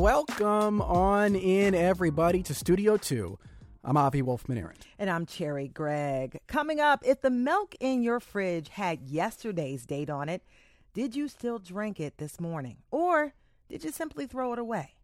[0.00, 3.38] welcome on in, everybody, to Studio 2.
[3.84, 4.86] I'm Avi Wolfman Arent.
[4.98, 6.38] And I'm Cherry Gregg.
[6.46, 10.42] Coming up, if the milk in your fridge had yesterday's date on it,
[10.94, 12.78] did you still drink it this morning?
[12.90, 13.34] Or
[13.68, 14.94] did you simply throw it away?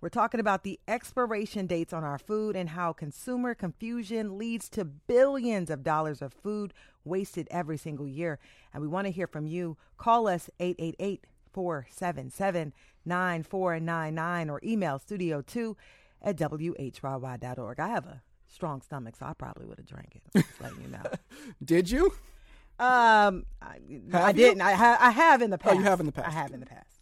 [0.00, 4.84] We're talking about the expiration dates on our food and how consumer confusion leads to
[4.84, 6.74] billions of dollars of food
[7.04, 8.40] wasted every single year.
[8.74, 9.76] And we want to hear from you.
[9.96, 12.72] Call us 888 477
[13.04, 15.74] 9499 or email studio2
[16.22, 17.80] at whyy.org.
[17.80, 20.22] I have a strong stomach, so I probably would have drank it.
[20.42, 21.02] Just letting you know.
[21.64, 22.12] Did you?
[22.78, 23.78] Um, I,
[24.14, 24.62] I didn't.
[24.62, 25.76] I, ha- I have in the past.
[25.76, 26.28] Oh, you have in the past.
[26.28, 26.99] I have in the past.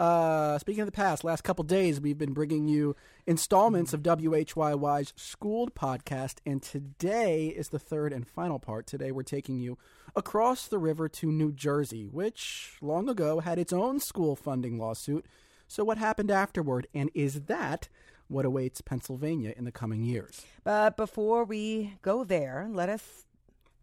[0.00, 2.96] Uh, speaking of the past, last couple days we've been bringing you
[3.26, 8.86] installments of WHYY's Schooled podcast, and today is the third and final part.
[8.86, 9.76] Today we're taking you
[10.16, 15.26] across the river to New Jersey, which long ago had its own school funding lawsuit.
[15.68, 17.90] So, what happened afterward, and is that
[18.26, 20.46] what awaits Pennsylvania in the coming years?
[20.64, 23.26] But before we go there, let us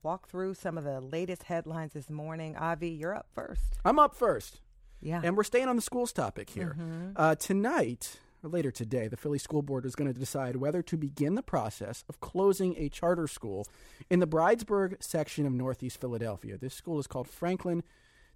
[0.02, 2.58] walk through some of the latest headlines this morning.
[2.58, 3.78] Avi, you're up first.
[3.86, 4.62] I'm up first.
[5.02, 5.22] Yeah.
[5.24, 6.76] And we're staying on the schools topic here.
[6.80, 7.12] Mm-hmm.
[7.16, 10.98] Uh, tonight, or later today, the Philly School Board is going to decide whether to
[10.98, 13.68] begin the process of closing a charter school
[14.10, 16.58] in the Bridesburg section of Northeast Philadelphia.
[16.58, 17.84] This school is called Franklin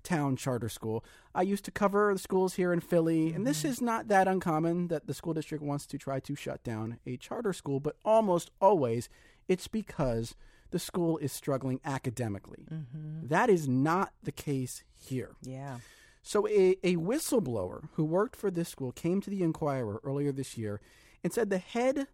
[0.04, 1.04] Town Charter School.
[1.34, 3.68] I used to cover the schools here in Philly, and this mm-hmm.
[3.70, 7.18] is not that uncommon that the school district wants to try to shut down a
[7.18, 9.10] charter school, but almost always
[9.48, 10.36] it's because
[10.72, 12.66] the school is struggling academically.
[12.72, 13.28] Mm-hmm.
[13.28, 15.36] That is not the case here.
[15.42, 15.78] yeah.
[16.24, 20.58] So, a, a whistleblower who worked for this school came to the Inquirer earlier this
[20.58, 20.80] year
[21.24, 22.08] and said the head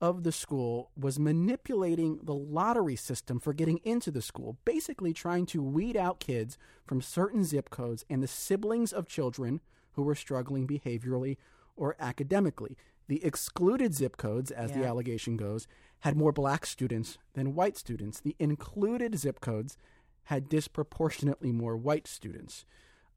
[0.00, 5.46] of the school was manipulating the lottery system for getting into the school, basically trying
[5.46, 9.60] to weed out kids from certain zip codes and the siblings of children
[9.92, 11.38] who were struggling behaviorally
[11.76, 12.76] or academically.
[13.08, 15.66] The excluded zip codes, as the allegation goes,
[16.00, 18.20] had more black students than white students.
[18.20, 19.78] The included zip codes
[20.24, 22.64] had disproportionately more white students.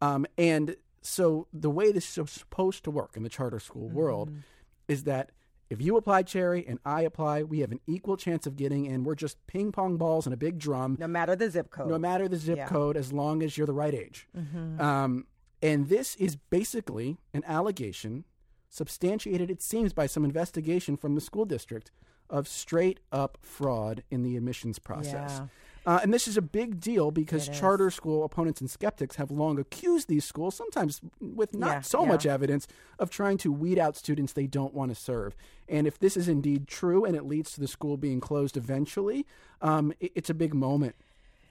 [0.01, 4.31] Um, and so the way this is supposed to work in the charter school world
[4.87, 5.31] is that
[5.69, 9.03] if you apply cherry and I apply, we have an equal chance of getting in.
[9.03, 11.89] We're just ping pong balls in a big drum, No matter the zip code.
[11.89, 12.67] no matter the zip Yeah.
[12.67, 14.27] code, as long as you're the right age.
[14.79, 15.27] Um,
[15.61, 18.23] and this is basically an allegation,
[18.69, 21.91] substantiated, it seems, by some investigation from the school district
[22.29, 25.39] of straight up fraud in the admissions process.
[25.39, 25.47] Yeah.
[25.89, 29.57] Uh, and this is a big deal because charter school opponents and skeptics have long
[29.57, 32.09] accused these schools, sometimes with not Yeah, so yeah.
[32.09, 32.67] much evidence,
[32.99, 35.35] of trying to weed out students they don't want to serve.
[35.67, 39.25] And if this is indeed true and it leads to the school being closed eventually,
[39.63, 40.93] um, it- it's a big moment.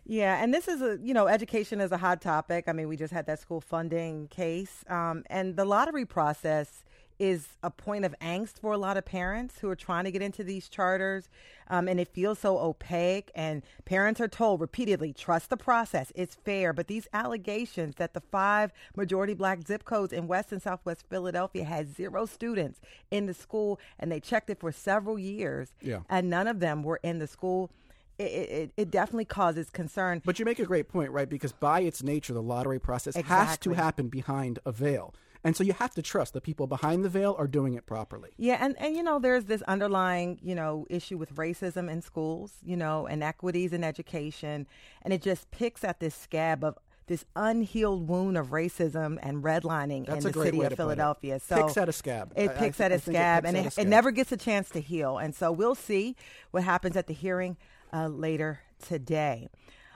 [0.07, 2.67] Yeah, and this is a you know education is a hot topic.
[2.69, 6.85] I mean, we just had that school funding case, um, and the lottery process
[7.19, 10.23] is a point of angst for a lot of parents who are trying to get
[10.23, 11.29] into these charters,
[11.69, 13.31] um, and it feels so opaque.
[13.35, 18.21] And parents are told repeatedly, "Trust the process; it's fair." But these allegations that the
[18.21, 22.81] five majority black zip codes in West and Southwest Philadelphia had zero students
[23.11, 26.01] in the school, and they checked it for several years, Yeah.
[26.09, 27.71] and none of them were in the school.
[28.19, 30.23] It, it, it definitely causes concern.
[30.25, 31.29] But you make a great point, right?
[31.29, 35.15] Because by its nature, the lottery process has to happen behind a veil.
[35.45, 38.31] And so you have to trust the people behind the veil are doing it properly.
[38.37, 42.55] Yeah, and, and you know, there's this underlying, you know, issue with racism in schools,
[42.65, 44.67] you know, inequities in education,
[45.03, 46.77] and it just picks at this scab of
[47.07, 50.77] this unhealed wound of racism and redlining That's in the city of to put it.
[50.77, 51.41] Philadelphia.
[51.41, 52.33] So Picks at a scab.
[52.37, 54.37] It I- I picks at a think it scab, and it, it never gets a
[54.37, 55.17] chance to heal.
[55.19, 56.17] And so we'll see
[56.51, 57.57] what happens at the hearing
[57.93, 59.49] uh, later today.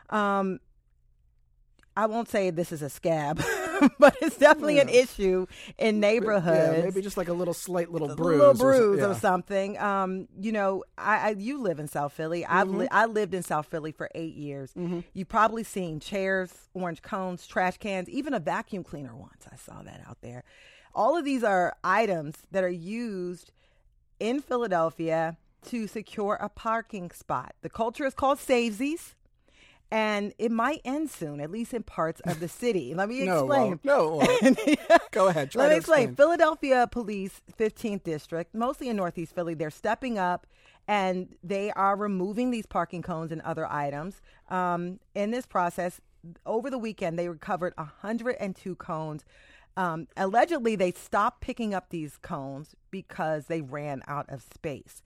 [0.08, 0.60] Um,
[1.96, 3.42] I won't say this is a scab,
[3.98, 5.46] but it's definitely an issue
[5.78, 6.78] in neighborhoods.
[6.78, 8.38] Yeah, maybe just like a little slight little a bruise.
[8.38, 9.04] little or bruise or, yeah.
[9.12, 9.20] Mm-hmm.
[9.20, 9.78] something.
[9.78, 12.44] Um, you know, I, I you live in South Philly.
[12.44, 14.72] I've li- I lived in South Philly for eight years.
[15.12, 19.14] You've probably seen chairs, orange cones, trash cans, even a vacuum cleaner.
[19.14, 20.44] Once I saw that out there.
[20.94, 23.50] All of these are items that are used
[24.20, 27.54] in Philadelphia to secure a parking spot.
[27.62, 29.14] The culture is called savesies.
[29.92, 32.94] And it might end soon, at least in parts of the city.
[32.94, 33.78] Let me explain.
[33.84, 34.78] No, it won't.
[35.10, 35.54] Go ahead.
[35.54, 36.08] Let me explain.
[36.08, 36.16] explain.
[36.16, 40.46] Philadelphia Police 15th District, mostly in Northeast Philly, they're stepping up
[40.88, 44.22] and they are removing these parking cones and other items.
[44.48, 46.00] Um, in this process,
[46.46, 49.26] over the weekend, they recovered 102 cones.
[49.76, 55.02] Um, allegedly, they stopped picking up these cones because they ran out of space.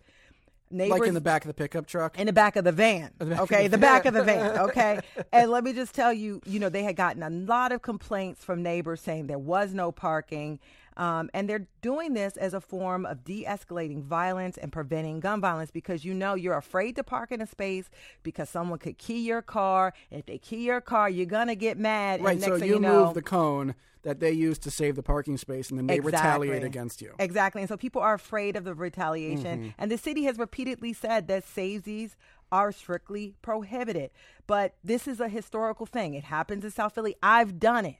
[0.70, 2.18] Neighbors, like in the back of the pickup truck.
[2.18, 3.10] in the back of the van.
[3.18, 4.58] The okay, the the back of the van.
[4.58, 4.98] Okay.
[5.32, 8.42] and let me just tell you, you know, they had gotten a lot of complaints
[8.42, 10.58] from neighbors saying there was no parking.
[10.96, 15.40] Um, and they're doing this as a form of de escalating violence and preventing gun
[15.40, 17.90] violence because you know you're afraid to park in a space
[18.22, 19.92] because someone could key your car.
[20.10, 22.22] If they key your car, you're going to get mad.
[22.22, 25.02] Right, and so you you know, move the cone that they use to save the
[25.02, 27.12] parking space, and then they retaliate against you.
[27.18, 27.62] Exactly.
[27.62, 29.60] And so people are afraid of the retaliation.
[29.60, 29.70] Mm-hmm.
[29.78, 32.12] And the city has repeatedly said that savesies
[32.52, 34.10] are strictly prohibited.
[34.46, 36.14] But this is a historical thing.
[36.14, 37.16] It happens in South Philly.
[37.20, 37.96] I've done it.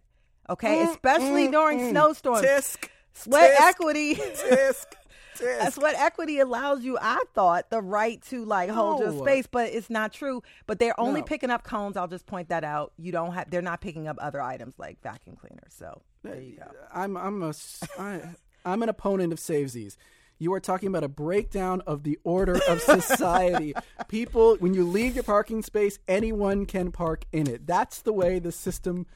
[0.48, 0.84] Okay.
[0.84, 1.90] Mm, Especially mm, during mm.
[1.90, 2.43] snowstorms.
[2.43, 4.14] Mm, Tisk, Sweat tisk, equity.
[4.14, 4.87] tisk,
[5.38, 5.72] tisk.
[5.72, 9.90] Sweat equity allows you, I thought, the right to like hold your space, but it's
[9.90, 10.43] not true.
[10.66, 11.26] But they're only No.
[11.26, 11.96] picking up cones.
[11.96, 12.93] I'll just point that out.
[12.98, 13.50] You don't have.
[13.50, 15.75] They're not picking up other items like vacuum cleaners.
[15.76, 16.66] So uh, there you go.
[16.92, 18.20] I'm I'm a s- I,
[18.64, 19.96] I'm an opponent of savesies.
[20.38, 23.72] You are talking about a breakdown of the order of society.
[24.08, 27.66] People, when you leave your parking space, anyone can park in it.
[27.66, 29.06] That's the way the system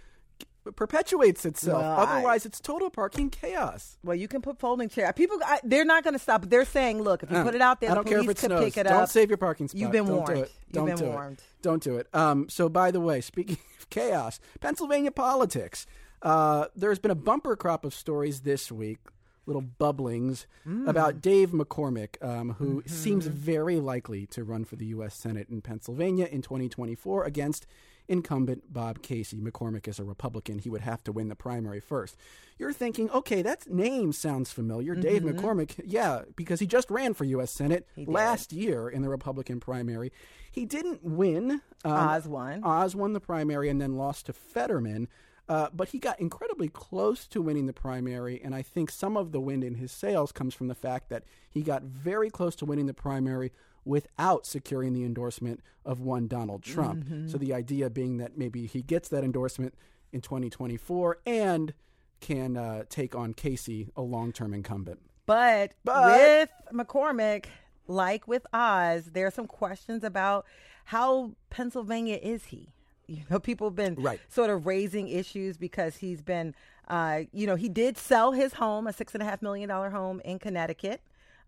[0.77, 1.83] perpetuates itself.
[1.83, 3.99] Well, I- Otherwise, it's total parking chaos.
[4.05, 5.13] Well, you can put folding chair.
[5.13, 6.47] People, I, they're not going to stop.
[6.49, 8.43] They're saying, look, if you put it out there, I the don't care if police
[8.45, 8.65] it snows.
[8.65, 9.09] pick it don't up.
[9.09, 9.81] save your parking spot.
[9.81, 10.39] You've been don't Do warned.
[10.39, 10.53] it.
[10.67, 11.39] You've Don't been do warned.
[11.39, 11.45] It.
[11.63, 12.07] Don't do it.
[12.15, 15.87] Um, so, by the way, speaking of chaos, Pennsylvania politics.
[16.23, 18.99] Uh, there's been a bumper crop of stories this week,
[19.47, 20.87] little bubblings, Mm.
[20.87, 22.89] about Dave McCormick, um, who Mm-hmm.
[22.95, 25.15] seems very likely to run for the U.S.
[25.15, 27.67] Senate in Pennsylvania in 2024 against
[28.11, 29.39] incumbent Bob Casey.
[29.39, 30.59] McCormick is a Republican.
[30.59, 32.17] He would have to win the primary first.
[32.59, 34.95] You're thinking, okay, that name sounds familiar.
[34.95, 37.51] Dave McCormick, yeah, because he just ran for U.S.
[37.51, 38.13] Senate Mm-hmm.
[38.13, 40.13] last year in the Republican primary.
[40.53, 41.63] He didn't win.
[41.85, 42.63] Um, Oz won.
[42.65, 45.09] Oz won the primary and then lost to Fetterman.
[45.49, 49.33] Uh, but he got incredibly close to winning the primary, and I think some of
[49.33, 52.65] the wind in his sails comes from the fact that he got very close to
[52.65, 53.51] winning the primary
[53.85, 57.05] without securing the endorsement of one Donald Trump.
[57.31, 59.75] So the idea being that maybe he gets that endorsement
[60.13, 61.73] in 2024 and
[62.21, 65.01] can uh, take on Casey, a long-term incumbent.
[65.27, 67.47] But, But- with McCormick,
[67.87, 70.45] like with Oz, there are some questions about
[70.85, 72.69] how Pennsylvania is he.
[73.11, 74.21] You know, people have been Right.
[74.29, 76.55] sort of raising issues because he's been,
[76.87, 79.91] uh, you know, he did sell his home, a six and a half million dollar
[79.91, 81.01] home in Connecticut,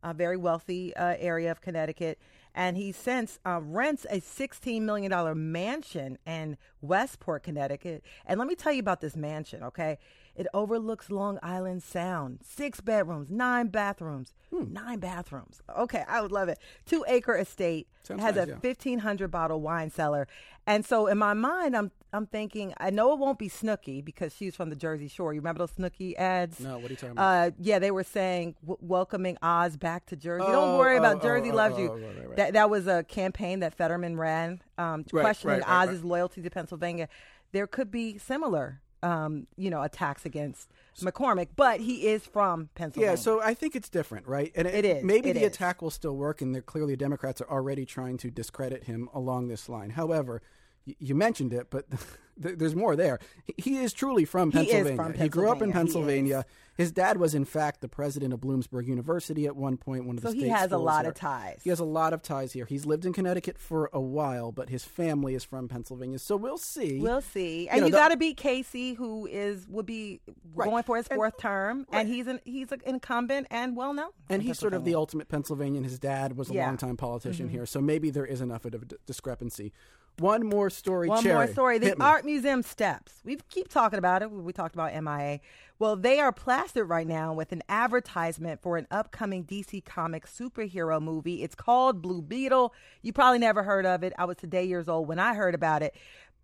[0.02, 2.19] a very wealthy uh, area of Connecticut,
[2.54, 8.04] and he since uh, rents a sixteen million dollar mansion in Westport, Connecticut.
[8.26, 9.99] And let me tell you about this mansion, okay?
[10.34, 14.72] It overlooks Long Island Sound, six bedrooms, nine bathrooms, Hmm.
[14.72, 15.60] nine bathrooms.
[15.78, 16.58] Okay, I would love it.
[16.87, 17.87] Two acre estate.
[18.02, 18.54] Sounds has nice, a yeah.
[18.56, 20.26] 1500 bottle wine cellar.
[20.66, 24.35] And so in my mind I'm I'm thinking I know it won't be Snooki because
[24.35, 25.32] she's from the Jersey Shore.
[25.32, 26.61] You remember those Snooki ads?
[26.61, 27.49] No, what are you talking about?
[27.49, 30.44] Uh, yeah, they were saying w- welcoming Oz back to Jersey.
[30.47, 31.91] Oh, Don't worry oh, about Jersey oh, loves oh, you.
[31.91, 32.37] oh, right, right.
[32.37, 37.09] That that was a campaign that Fetterman ran, um, Right, questioning Oz's loyalty to Pennsylvania.
[37.53, 40.70] There could be similar, um, you know, attacks against
[41.00, 43.12] McCormick, but he is from Pennsylvania.
[43.12, 44.53] Yeah, so I think it's different, right?
[44.55, 45.55] And It is, Maybe it the is.
[45.55, 49.49] attack will still work, and they're, clearly Democrats are already trying to discredit him along
[49.49, 49.91] this line.
[49.91, 50.43] However,
[50.84, 51.87] you mentioned it, but
[52.37, 53.19] there's more there.
[53.56, 55.23] He- is truly from He is Pennsylvania.
[55.23, 56.43] he grew up in Pennsylvania.
[56.43, 56.46] Pennsylvania.
[56.75, 60.06] His dad was, in fact, the president of Bloomsburg University at one point.
[60.06, 61.11] One of the So he has a lot there.
[61.11, 61.61] of ties.
[61.62, 62.64] He has a lot of ties here.
[62.64, 66.19] He's lived in Connecticut for a while, but his family is from Pennsylvania.
[66.19, 66.99] So we'll see.
[66.99, 67.69] We'll see.
[67.69, 70.20] And know, you, got to beat Casey, who is would be
[70.55, 70.69] Right.
[70.69, 74.11] going for his And- fourth term, and he's an he's an incumbent and well known.
[74.30, 75.85] And he's sort of the ultimate Pennsylvanian.
[75.85, 76.62] His dad was a Yeah.
[76.62, 76.68] Mm-hmm.
[76.71, 79.73] longtime politician here, so maybe there is enough of a d- discrepancy.
[80.19, 81.09] One more story.
[81.09, 81.35] One Cherry.
[81.35, 81.78] more story.
[81.78, 83.21] The Art Museum steps.
[83.25, 84.31] We keep talking about it.
[84.31, 85.40] We talked about MIA.
[85.78, 91.02] Well, they are plastered right now with an advertisement for an upcoming DC Comics superhero
[91.02, 91.42] movie.
[91.42, 92.73] It's called Blue Beetle.
[93.02, 94.12] You probably never heard of it.
[94.16, 95.97] I was today years old when I heard about it.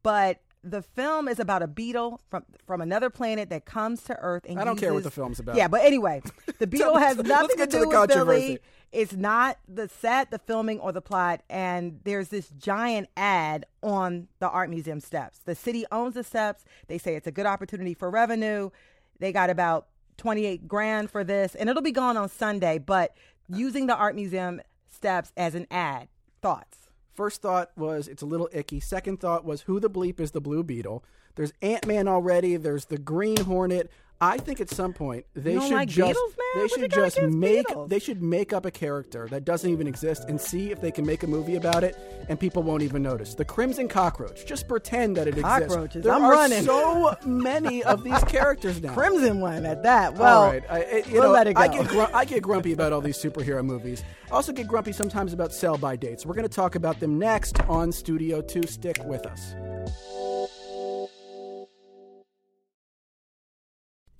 [0.02, 4.44] But the film is about a beetle from from another planet that comes to Earth
[4.48, 5.56] and I don't care what the film's about.
[5.56, 6.22] Yeah, but anyway,
[6.58, 8.58] the beetle has nothing to to do the with controversy.
[8.90, 11.42] It's not the set, the filming, or the plot.
[11.50, 15.40] And there's this giant ad on the art museum steps.
[15.44, 16.64] The city owns the steps.
[16.86, 18.70] They say it's a good opportunity for revenue.
[19.18, 22.78] They got about 28 grand for this, and it'll be gone on Sunday.
[22.78, 23.14] But
[23.48, 26.08] using the art museum steps as an ad.
[26.40, 26.87] Thoughts?
[27.18, 28.78] First thought was it's a little icky.
[28.78, 31.02] Second thought was who the bleep is the Blue Beetle?
[31.38, 32.56] There's Ant Man already.
[32.56, 33.90] There's the Green Hornet.
[34.20, 36.62] I think at some point they should like just Beetles, man?
[36.64, 37.88] they should just make Beetles?
[37.88, 41.06] they should make up a character that doesn't even exist and see if they can
[41.06, 41.96] make a movie about it
[42.28, 43.36] and people won't even notice.
[43.36, 44.44] The Crimson Cockroach.
[44.44, 45.68] Just pretend that it exists.
[45.72, 46.02] Cockroaches.
[46.02, 46.64] There I'm are running.
[46.64, 48.92] so many of these characters now.
[48.92, 50.14] Crimson one at that.
[50.14, 50.64] Well, all right.
[50.68, 51.60] I, it- you we'll know, let it go.
[51.60, 54.02] I get I get grumpy about all these superhero movies.
[54.32, 56.26] I also get grumpy sometimes about sell by dates.
[56.26, 58.64] We're going to talk about them next on Studio Two.
[58.64, 59.54] Stick with us.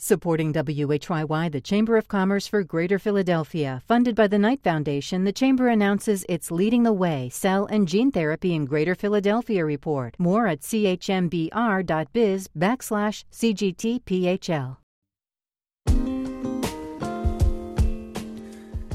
[0.00, 5.32] Supporting WHYY, the Chamber of Commerce for Greater Philadelphia, funded by the Knight Foundation, the
[5.32, 10.14] Chamber announces it's leading the way cell and gene therapy in Greater Philadelphia report.
[10.16, 11.50] More at chmbr.biz
[12.56, 14.76] backslash cgtphl.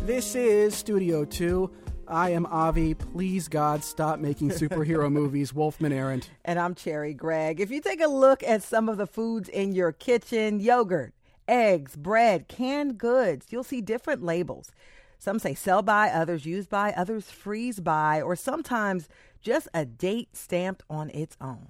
[0.05, 1.69] This is Studio 2.
[2.13, 2.93] I am Avi.
[2.93, 5.51] Please, God, stop making superhero movies.
[5.51, 6.29] Wolfman Arent.
[6.45, 7.59] And I'm Cherry Gregg.
[7.59, 11.13] If you take a look at some of the foods in your kitchen yogurt,
[11.47, 14.71] eggs, bread, canned goods you'll see different labels.
[15.17, 19.09] Some say sell by, others use by, others freeze by, or sometimes
[19.41, 21.69] just a date stamped on its own.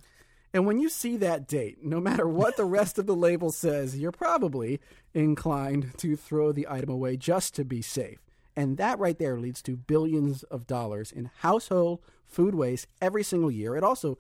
[0.53, 3.97] And when you see that date, no matter what the rest of the label says,
[3.97, 4.81] you're probably
[5.13, 8.19] inclined to throw the item away just to be safe.
[8.55, 13.51] And that right there leads to billions of dollars in household food waste every single
[13.51, 13.75] year.
[13.75, 14.17] It also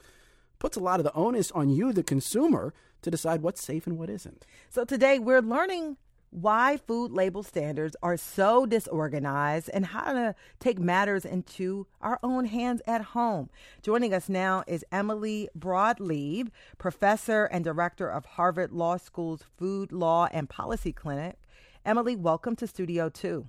[0.59, 3.97] puts a lot of the onus on you, the consumer, to decide what's safe and
[3.97, 4.45] what isn't.
[4.69, 5.97] So today we're learning
[6.33, 12.45] why food label standards are so disorganized and how to take matters into our own
[12.45, 13.49] hands at home.
[13.83, 16.49] Joining us now is Emily Broad Leib,
[16.79, 21.37] professor and director of Harvard Law School's Food Law and Policy Clinic.
[21.85, 23.45] Emily, welcome to Studio 2.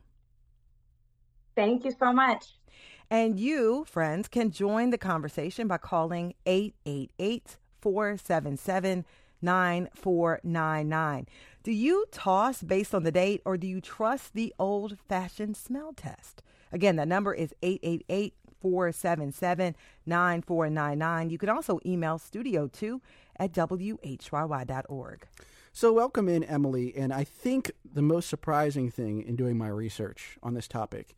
[1.57, 2.55] Thank you so much.
[3.11, 9.05] And you, friends, can join the conversation by calling 888 477
[9.43, 11.27] 9499.
[11.63, 15.93] Do you toss based on the date or do you trust the old fashioned smell
[15.93, 16.43] test?
[16.73, 21.31] Again, that number is 888 477 9499.
[21.31, 23.01] You can also email studio2
[23.39, 25.27] at whyy.org.
[25.77, 26.95] So, welcome in, Emily.
[26.97, 31.17] And I think the most surprising thing in doing my research on this topic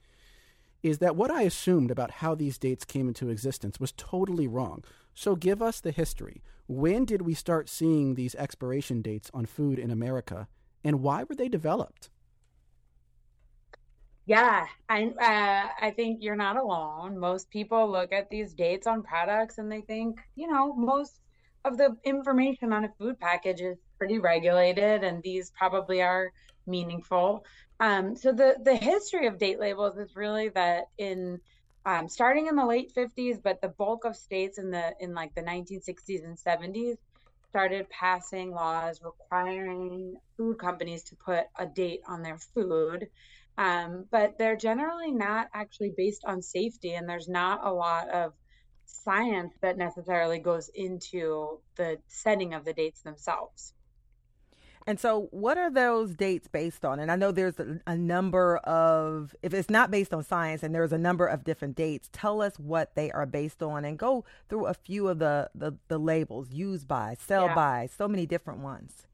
[0.86, 4.84] is that what I assumed about how these dates came into existence was totally wrong.
[5.14, 6.42] So give us the history.
[6.68, 10.48] When did we start seeing these expiration dates on food in America,
[10.84, 12.10] and why were they developed?
[14.26, 17.16] Yeah, I uh, I think you're not alone.
[17.16, 21.20] Most people look at these dates on products and they think, you know, most
[21.64, 26.32] of the information on a food package is pretty regulated, and these probably are
[26.66, 27.44] meaningful.
[27.80, 31.40] Um, so the the history of date labels is really that in
[31.84, 35.34] um, starting in the late 50s, but the bulk of states in the in like
[35.34, 36.96] the 1960s and 70s
[37.50, 43.06] started passing laws requiring food companies to put a date on their food.
[43.56, 48.32] Um, but they're generally not actually based on safety, and there's not a lot of
[48.84, 53.72] science that necessarily goes into the setting of the dates themselves.
[54.88, 57.00] And so, what are those dates based on?
[57.00, 60.72] And I know there's a, a, number of, if it's not based on science and
[60.72, 64.24] there's a number of different dates, tell us what they are based on and go
[64.48, 67.54] through a few of the, the, the labels used by, sell yeah.
[67.54, 69.08] by, so many different ones.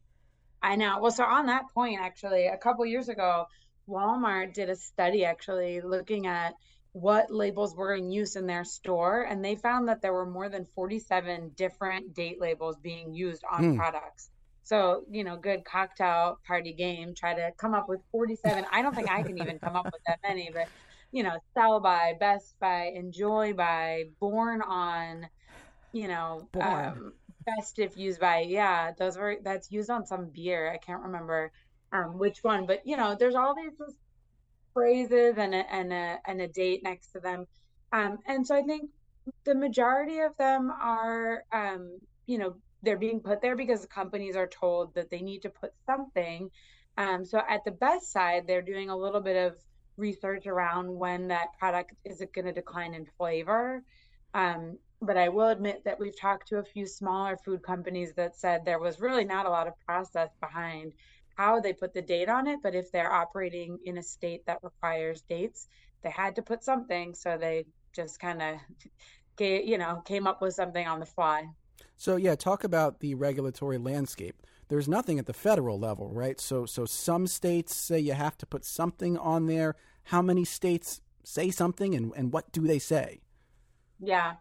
[0.62, 0.98] I know.
[1.00, 3.46] Well, so on that point, actually, a couple years ago,
[3.88, 6.52] Walmart did a study actually looking at
[6.92, 10.50] what labels were in use in their store, and they found that there were more
[10.50, 13.76] than 47 different date labels being used on mm.
[13.76, 14.28] products.
[14.64, 18.64] So, you know, good cocktail party game, try to come up with 47.
[18.70, 20.68] I don't think I can even come up with that many, but,
[21.10, 25.26] you know, sell by, best by, enjoy by, born on,
[25.92, 27.12] you know, um,
[27.44, 28.40] best if used by.
[28.40, 30.70] Yeah, those were, that's used on some beer.
[30.72, 31.50] I can't remember
[31.92, 33.72] um, which one, but, you know, there's all these
[34.74, 37.46] phrases and a, and a, and a date next to them.
[37.92, 38.90] Um, and so I think
[39.44, 44.46] the majority of them are, um, you know, they're being put there because companies are
[44.46, 46.50] told that they need to put something.
[46.96, 49.56] Um, so at the best side, they're doing a little bit of
[49.96, 53.82] research around when that product is going to decline in flavor.
[54.34, 58.36] Um, but I will admit that we've talked to a few smaller food companies that
[58.36, 60.92] said there was really not a lot of process behind
[61.36, 62.60] how they put the date on it.
[62.62, 65.68] But if they're operating in a state that requires dates,
[66.02, 67.14] they had to put something.
[67.14, 68.56] So they just kind of,
[69.40, 71.46] you know, came up with something on the fly.
[72.02, 74.44] So yeah, talk about the regulatory landscape.
[74.66, 76.40] There's nothing at the federal level, right?
[76.40, 79.76] So so some states say you have to put something on there.
[80.06, 83.20] How many states say something and, and what do they say?
[84.00, 84.32] Yeah.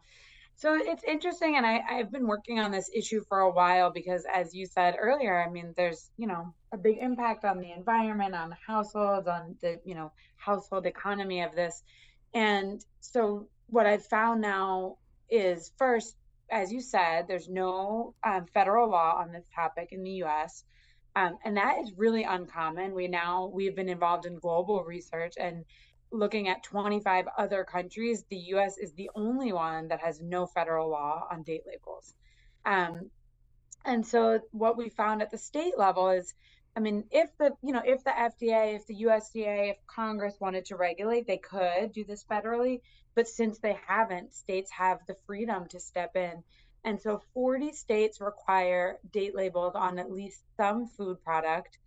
[0.56, 4.26] So it's interesting, and I, I've been working on this issue for a while because,
[4.34, 8.34] as you said earlier, I mean, there's you know a big impact on the environment,
[8.34, 11.84] on households, on the you know household economy of this,
[12.34, 14.98] and so what I've found now
[15.30, 16.16] is first
[16.52, 20.66] as you said, there's no um, federal law on this topic in the U.S.
[21.16, 22.94] Um, and that is really uncommon.
[22.94, 25.66] We now we've been involved in global research and
[26.12, 28.26] looking at 25 other countries.
[28.30, 28.78] The U.S.
[28.78, 32.14] is the only one that has no federal law on date labels.
[32.66, 33.10] Um,
[33.86, 36.34] and so what we found at the state level is
[36.76, 40.66] I mean, if the you know if the FDA, if the USDA, if Congress wanted
[40.66, 42.82] to regulate, they could do this federally.
[43.16, 46.44] But since they haven't, states have the freedom to step in.
[46.84, 51.78] And so 40 states require date labels on at least some food product,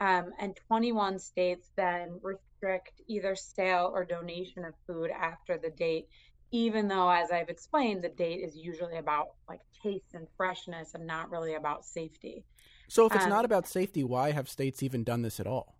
[0.00, 6.08] um, and 21 states then restrict either sale or donation of food after the date,
[6.50, 11.06] even though, as I've explained, the date is usually about like taste and freshness and
[11.06, 12.44] not really about safety.
[12.88, 15.74] So, if it's um, not about safety, why have states even done this at all?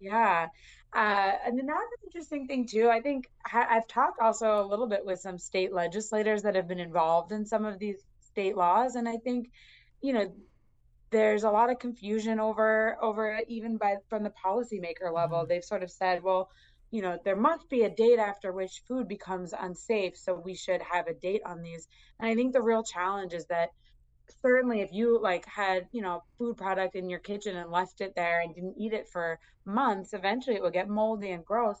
[0.00, 0.48] Yeah.
[0.94, 5.20] Uh, and another interesting thing, too, I think I've talked also a little bit with
[5.20, 8.94] some state legislators that have been involved in some of these state laws.
[8.94, 9.50] And I think,
[10.00, 10.32] you know,
[11.10, 15.38] there's a lot of confusion over over even by from the policymaker level.
[15.38, 15.48] Mm-hmm.
[15.48, 16.50] They've sort of said, well,
[16.90, 20.82] you know, there must be a date after which food becomes unsafe, so we should
[20.82, 21.88] have a date on these.
[22.18, 23.70] And I think the real challenge is that
[24.42, 28.14] certainly if you like had you know food product in your kitchen and left it
[28.14, 31.80] there and didn't eat it for months eventually it would get moldy and gross.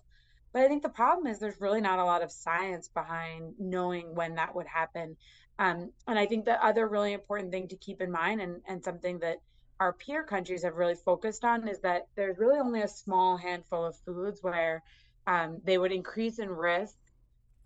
[0.52, 4.14] But i think the problem is there's really not a lot of science behind knowing
[4.14, 5.16] when that would happen.
[5.58, 8.84] Um, and i think the other really important thing to keep in mind and, and
[8.84, 9.38] something that
[9.78, 13.84] our peer countries have really focused on is that there's really only a small handful
[13.84, 14.82] of foods where
[15.26, 16.96] um, they would increase in risk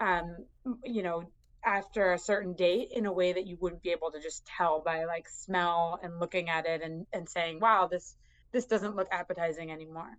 [0.00, 0.36] um,
[0.84, 1.30] you know
[1.64, 4.80] after a certain date in a way that you wouldn't be able to just tell
[4.80, 8.16] by like smell and looking at it and, and saying, wow, this
[8.52, 10.18] this doesn't look appetizing anymore.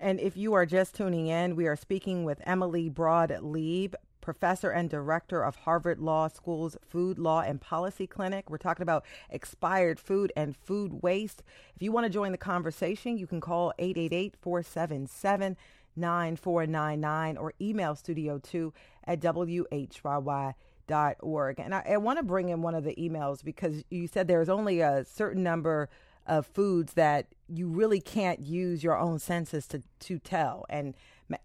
[0.00, 4.70] And if you are just tuning in, we are speaking with Emily Broad Leib, professor
[4.70, 8.50] and director of Harvard Law School's Food Law and Policy Clinic.
[8.50, 11.42] We're talking about expired food and food waste.
[11.76, 15.56] If you want to join the conversation, you can call 888 477
[15.96, 18.72] 9499 or email studio 2
[19.04, 19.20] at
[20.90, 21.60] WHYY org.
[21.60, 24.48] And I, I want to bring in one of the emails because you said there's
[24.48, 25.88] only a certain number
[26.26, 30.64] of foods that you really can't use your own senses to, to tell.
[30.68, 30.94] And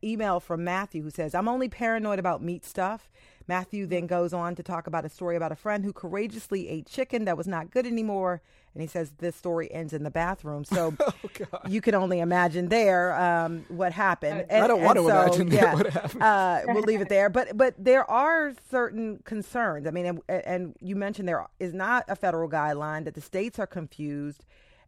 [0.04, 3.10] email from Matthew who says, I'm only paranoid about meat stuff.
[3.48, 4.08] Matthew then mm-hmm.
[4.08, 7.38] goes on to talk about a story about a friend who courageously ate chicken that
[7.38, 8.42] was not good anymore.
[8.76, 10.66] And he says this story ends in the bathroom.
[10.66, 14.46] So oh, you can only imagine there um, what happened.
[14.50, 16.22] And, I don't want to so, imagine yeah, what happened.
[16.22, 17.30] Uh, we'll leave it there.
[17.30, 19.88] But but there are certain concerns.
[19.88, 23.58] I mean, and, and you mentioned there is not a federal guideline that the states
[23.58, 24.46] are confused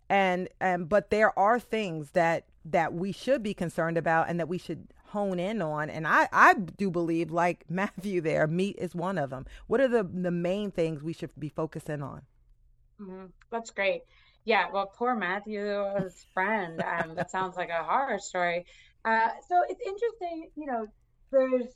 [0.10, 4.47] and and but there are things that that we should be concerned about and that
[4.47, 8.93] we should hone in on and i i do believe like matthew there meat is
[8.93, 12.21] one of them what are the the main things we should be focusing on
[13.01, 13.25] mm-hmm.
[13.51, 14.03] that's great.
[14.45, 16.81] Yeah well poor matthew's friend.
[16.81, 18.65] Um, that sounds like a horror story.
[19.05, 20.88] Uh, so it's interesting you know
[21.31, 21.67] there's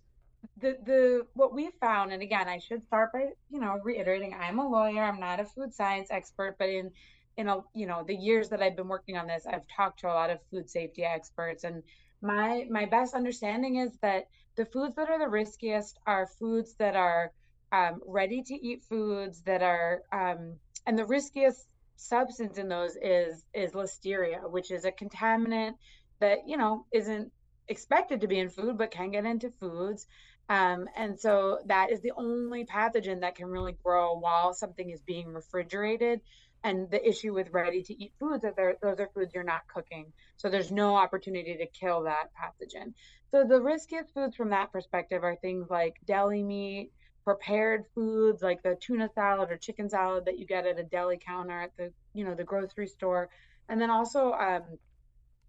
[0.57, 4.57] the the what we found and again i should start by you know reiterating i'm
[4.57, 6.89] a lawyer i'm not a food science expert but in
[7.37, 10.07] in a you know the years that I've been working on this, I've talked to
[10.07, 11.83] a lot of food safety experts, and
[12.21, 16.95] my my best understanding is that the foods that are the riskiest are foods that
[16.95, 17.31] are
[17.71, 23.45] um, ready to eat foods that are um, and the riskiest substance in those is
[23.53, 25.73] is listeria, which is a contaminant
[26.19, 27.31] that you know isn't
[27.67, 30.07] expected to be in food but can get into foods.
[30.49, 34.99] Um, and so that is the only pathogen that can really grow while something is
[35.01, 36.19] being refrigerated.
[36.63, 39.61] And the issue with ready to eat foods is that those are foods you're not
[39.73, 40.11] cooking.
[40.37, 42.93] So there's no opportunity to kill that pathogen.
[43.31, 46.91] So the riskiest foods from that perspective are things like deli meat
[47.23, 51.17] prepared foods like the tuna salad or chicken salad that you get at a deli
[51.17, 53.29] counter at the you know the grocery store
[53.69, 54.63] and then also um,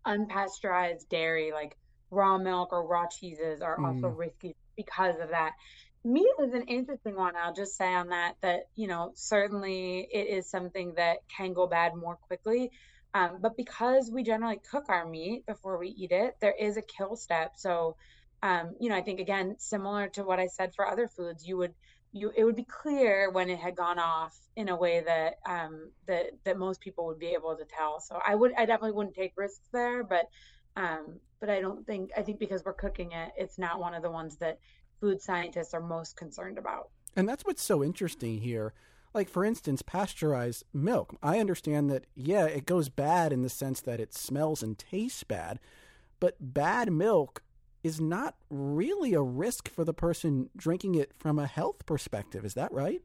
[0.06, 1.76] unpasteurized dairy like
[2.10, 3.86] raw milk or raw cheeses are mm.
[3.86, 5.52] also risky because of that
[6.04, 7.34] meat is an interesting one.
[7.36, 11.66] I'll just say on that that you know certainly it is something that can go
[11.66, 12.70] bad more quickly.
[13.14, 16.82] Um, but because we generally cook our meat before we eat it, there is a
[16.82, 17.52] kill step.
[17.56, 17.96] So,
[18.42, 21.56] um, you know, I think again, similar to what I said for other foods, you
[21.58, 21.74] would
[22.12, 25.90] you it would be clear when it had gone off in a way that um,
[26.06, 28.00] that that most people would be able to tell.
[28.00, 30.28] So I would I definitely wouldn't take risks there, but
[30.76, 34.02] um, but I don't think I think because we're cooking it, it's not one of
[34.02, 34.58] the ones that
[35.00, 36.90] food scientists are most concerned about.
[37.16, 38.72] And that's what's so interesting here.
[39.14, 41.14] Like, for instance, pasteurized milk.
[41.22, 45.22] I understand that, yeah, it goes bad in the sense that it smells and tastes
[45.22, 45.58] bad,
[46.18, 47.42] but bad milk
[47.82, 52.44] is not really a risk for the person drinking it from a health perspective.
[52.44, 53.02] Is that right?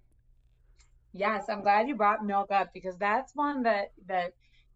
[1.14, 4.34] Yes, I'm glad you brought milk up because that's one that that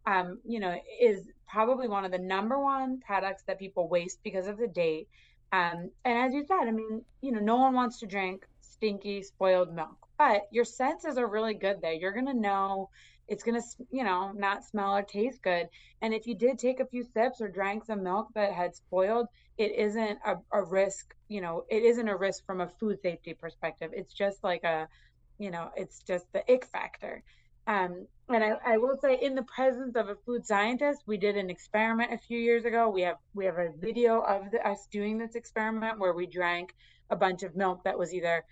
[0.08, 4.48] um, you know is probably one of the number one products that people waste because
[4.48, 5.08] of the date.
[5.52, 9.22] Um, and as you said, I mean, you know, no one wants to drink stinky,
[9.22, 11.94] spoiled milk, but your senses are really good there.
[11.94, 12.90] You're to know
[13.32, 15.70] it's going to, you know, not smell or taste good.
[16.02, 19.28] And if you did take a few sips or drank some milk that had spoiled,
[19.58, 23.34] it isn't a, a risk, you know, it isn't a risk from a food safety
[23.34, 23.92] perspective.
[23.94, 24.90] It's just like a,
[25.40, 27.24] you know, it's just the ick factor.
[27.68, 31.38] Um, and I, I will say, in the presence of a food scientist, we did
[31.38, 32.90] an experiment a few years ago.
[32.90, 36.74] We have we have a video of the, us doing this experiment where we drank
[37.10, 38.44] a bunch of milk that was either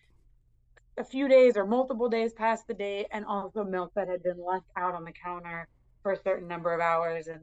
[1.00, 4.44] a few days or multiple days past the date, and also milk that had been
[4.44, 5.68] left out on the counter
[6.04, 7.28] for a certain number of hours.
[7.28, 7.40] And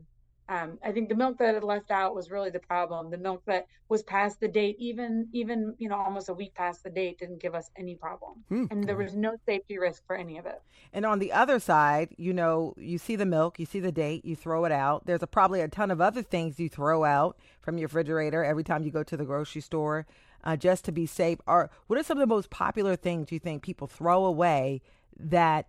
[0.49, 3.11] um, I think the milk that had left out was really the problem.
[3.11, 6.85] The milk that was past the date, even even you know almost a week past
[6.85, 8.67] the date, didn't give us any problem, hmm.
[8.71, 10.61] and there was no safety risk for any of it.
[10.93, 14.25] And on the other side, you know, you see the milk, you see the date,
[14.25, 15.07] you throw it out.
[15.07, 18.65] There's a, probably a ton of other things you throw out from your refrigerator every
[18.65, 20.07] time you go to the grocery store,
[20.47, 21.39] uh, just to be safe.
[21.47, 24.81] Or what are some of the most popular things you think people throw away
[25.19, 25.67] that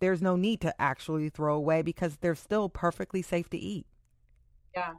[0.00, 3.86] there's no need to actually throw away because they're still perfectly safe to eat?
[4.76, 4.92] Yeah.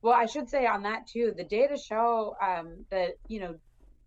[0.00, 3.56] Well, I should say on that too, the data show um, that, you know,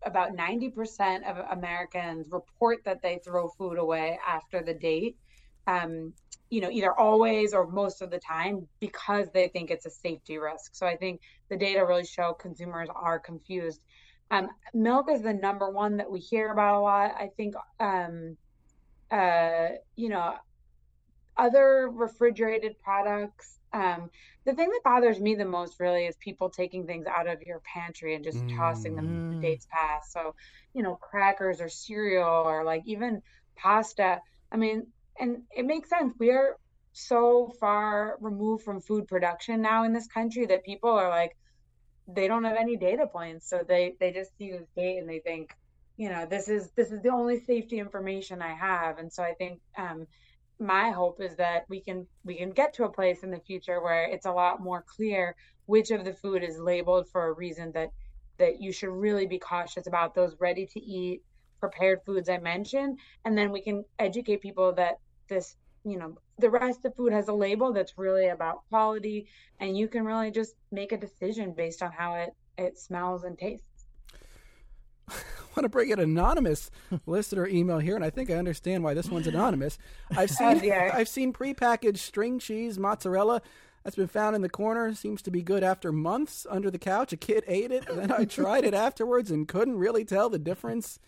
[0.03, 5.17] about 90% of Americans report that they throw food away after the date,
[5.67, 6.13] um,
[6.49, 10.37] you know, either always or most of the time because they think it's a safety
[10.37, 10.75] risk.
[10.75, 13.81] So I think the data really show consumers are confused.
[14.31, 17.11] Um, milk is the number one that we hear about a lot.
[17.19, 18.37] I think, um,
[19.11, 20.35] uh, you know,
[21.37, 24.09] other refrigerated products um,
[24.45, 27.61] the thing that bothers me the most really is people taking things out of your
[27.61, 28.57] pantry and just mm.
[28.57, 29.41] tossing them the mm.
[29.41, 30.11] dates past.
[30.11, 30.35] So,
[30.73, 33.21] you know, crackers or cereal or like even
[33.55, 34.19] pasta.
[34.51, 34.87] I mean,
[35.19, 36.13] and it makes sense.
[36.19, 36.57] We are
[36.93, 41.37] so far removed from food production now in this country that people are like,
[42.15, 43.49] they don't have any data points.
[43.49, 45.55] So they, they just see this date and they think,
[45.97, 48.97] you know, this is, this is the only safety information I have.
[48.97, 50.07] And so I think, um,
[50.61, 53.81] my hope is that we can we can get to a place in the future
[53.81, 57.71] where it's a lot more clear which of the food is labeled for a reason
[57.73, 57.89] that
[58.37, 61.21] that you should really be cautious about those ready to eat
[61.59, 66.49] prepared foods I mentioned and then we can educate people that this you know the
[66.49, 69.27] rest of food has a label that's really about quality
[69.59, 73.37] and you can really just make a decision based on how it it smells and
[73.37, 73.65] tastes
[75.09, 76.71] I want to bring an anonymous
[77.05, 79.77] listener email here, and I think I understand why this one's anonymous.
[80.15, 83.41] I've seen oh, I've seen prepackaged string cheese mozzarella
[83.83, 84.93] that's been found in the corner.
[84.93, 87.11] Seems to be good after months under the couch.
[87.11, 90.39] A kid ate it, and then I tried it afterwards and couldn't really tell the
[90.39, 90.99] difference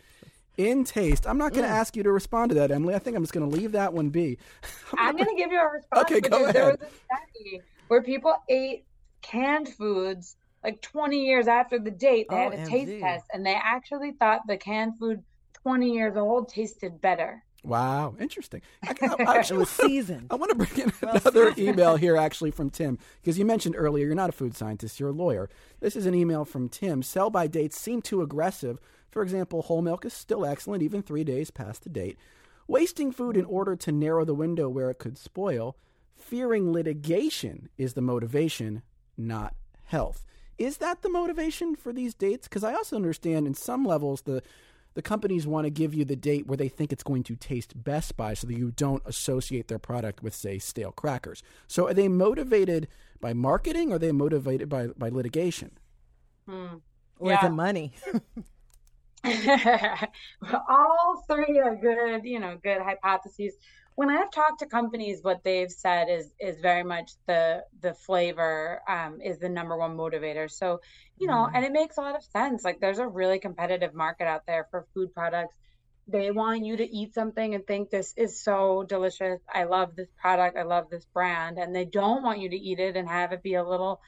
[0.58, 1.28] in taste.
[1.28, 1.76] I'm not going to mm.
[1.76, 2.96] ask you to respond to that, Emily.
[2.96, 4.38] I think I'm just going to leave that one be.
[4.98, 6.04] I'm going to give you a response.
[6.04, 6.56] Okay, go ahead.
[6.56, 8.86] There was a study where people ate
[9.22, 13.46] canned foods like 20 years after the date, they oh, had a taste test and
[13.46, 15.24] they actually thought the canned food
[15.62, 17.44] 20 years old tasted better.
[17.64, 18.62] Wow, interesting.
[18.84, 18.94] I,
[19.26, 20.28] I, actually, it seasoned.
[20.30, 24.06] I want to bring in another email here, actually, from Tim, because you mentioned earlier
[24.06, 25.50] you're not a food scientist, you're a lawyer.
[25.80, 27.02] This is an email from Tim.
[27.02, 28.80] Sell by dates seem too aggressive.
[29.14, 32.18] For example, whole milk is still excellent, even three days past the date.
[32.68, 35.78] Wasting food in order to narrow the window where it could spoil.
[36.18, 38.82] Fearing litigation is the motivation,
[39.16, 40.26] not health.
[40.58, 42.48] Is that the motivation for these dates?
[42.48, 44.42] Because I also understand in some levels the
[44.96, 47.84] the companies want to give you the date where they think it's going to taste
[47.84, 51.42] best by so that you don't associate their product with say stale crackers.
[51.68, 52.88] So are they motivated
[53.20, 55.72] by marketing or are they motivated by, by litigation?
[56.48, 56.78] Hmm.
[57.20, 57.42] Or yeah.
[57.42, 57.94] the money?
[60.70, 63.54] All three are good, you know, good hypotheses
[63.96, 68.82] when I've talked to companies, what they've said is is very much the the flavor
[68.88, 70.50] um, is the number one motivator.
[70.50, 70.82] So,
[71.18, 71.52] you know, mm.
[71.54, 72.64] and it makes a lot of sense.
[72.64, 75.56] Like there's a really competitive market out there for food products.
[76.08, 79.40] They want you to eat something and think this is so delicious.
[79.52, 80.58] I love this product.
[80.58, 83.44] I love this brand, and they don't want you to eat it and have it
[83.44, 84.02] be a little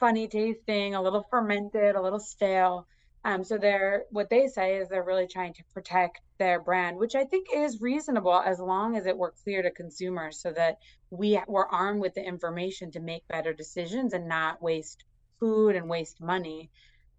[0.00, 2.86] funny tasting, a little fermented, a little stale.
[3.26, 7.16] Um, so they're what they say is they're really trying to protect their brand, which
[7.16, 10.78] I think is reasonable as long as it were clear to consumers, so that
[11.10, 15.02] we were armed with the information to make better decisions and not waste
[15.40, 16.70] food and waste money.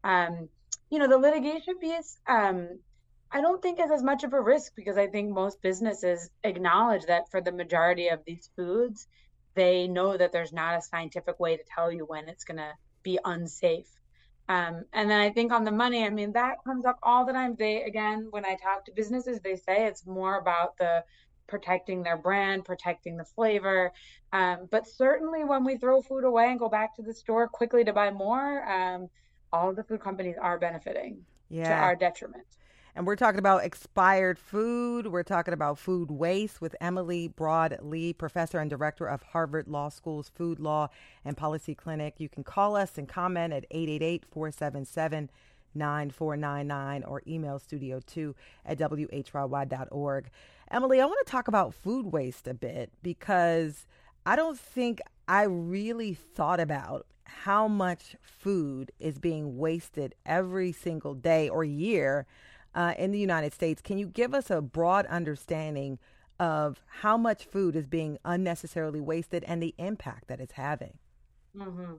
[0.01, 0.47] Um,
[0.89, 2.79] you know, the litigation piece, um,
[3.29, 7.07] I don't think is as much of a risk because I think most businesses acknowledge
[7.07, 9.09] that for the majority of these foods,
[9.55, 12.71] they know that there's not a scientific way to tell you when it's going to
[13.03, 13.89] be unsafe.
[14.49, 17.33] Um, and then I think on the money, I mean, that comes up all the
[17.33, 17.55] time.
[17.57, 21.03] They, again, when I talk to businesses, they say it's more about the
[21.47, 23.91] protecting their brand, protecting the flavor.
[24.31, 27.83] Um, but certainly when we throw food away and go back to the store quickly
[27.85, 29.09] to buy more, um,
[29.51, 31.69] all of the food companies are benefiting yeah.
[31.69, 32.45] to our detriment.
[32.97, 35.05] And we're talking about expired food.
[35.05, 39.89] We're talking about food waste with Emily Broad Leib, professor and director of Harvard Law
[39.89, 40.89] School's Food Law
[41.23, 42.15] and Policy Clinic.
[42.17, 45.29] You can call us and comment at 888 477
[45.75, 48.33] 9499 or email studio2
[48.65, 50.29] at whyy.org.
[50.71, 53.85] Emily, I want to talk about food waste a bit because
[54.25, 61.13] I don't think I really thought about how much food is being wasted every single
[61.13, 62.25] day or year
[62.77, 63.81] uh, in the United States.
[63.81, 65.97] Can you give us a broad understanding
[66.39, 70.99] of how much food is being unnecessarily wasted and the impact that it's having?
[71.57, 71.95] Mm-hmm.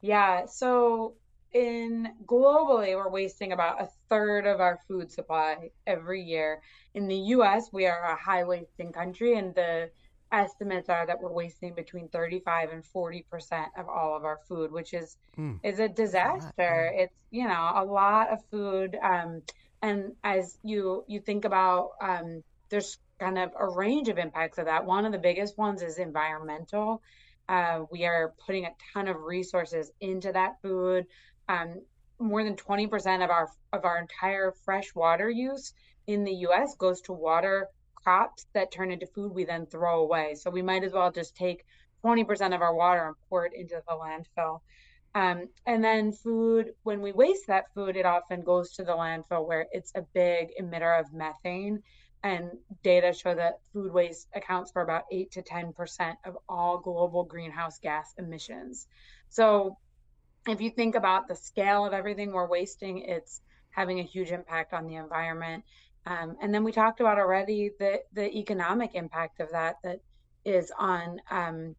[0.00, 0.46] Yeah.
[0.46, 1.12] So
[1.52, 6.62] in globally, we're wasting about a third of our food supply every year.
[6.94, 9.90] In the U.S., we are a high wasting country, and the
[10.32, 14.72] estimates are that we're wasting between 35 and 40 percent of all of our food,
[14.72, 15.58] which is mm.
[15.62, 16.90] is a disaster.
[16.94, 19.42] It's you know a lot of food, um,
[19.86, 24.66] and as you you think about, um, there's kind of a range of impacts of
[24.66, 24.84] that.
[24.84, 27.02] One of the biggest ones is environmental.
[27.48, 31.06] Uh, we are putting a ton of resources into that food.
[31.48, 31.82] Um,
[32.18, 35.72] more than 20% of our of our entire fresh water use
[36.08, 40.34] in the US goes to water crops that turn into food we then throw away.
[40.34, 41.64] So we might as well just take
[42.04, 44.60] 20% of our water and pour it into the landfill.
[45.16, 49.48] Um, and then food, when we waste that food, it often goes to the landfill
[49.48, 51.82] where it's a big emitter of methane.
[52.22, 52.50] And
[52.82, 57.78] data show that food waste accounts for about 8 to 10% of all global greenhouse
[57.78, 58.88] gas emissions.
[59.30, 59.78] So
[60.46, 64.74] if you think about the scale of everything we're wasting, it's having a huge impact
[64.74, 65.64] on the environment.
[66.04, 70.00] Um, and then we talked about already the the economic impact of that that
[70.44, 71.74] is on um,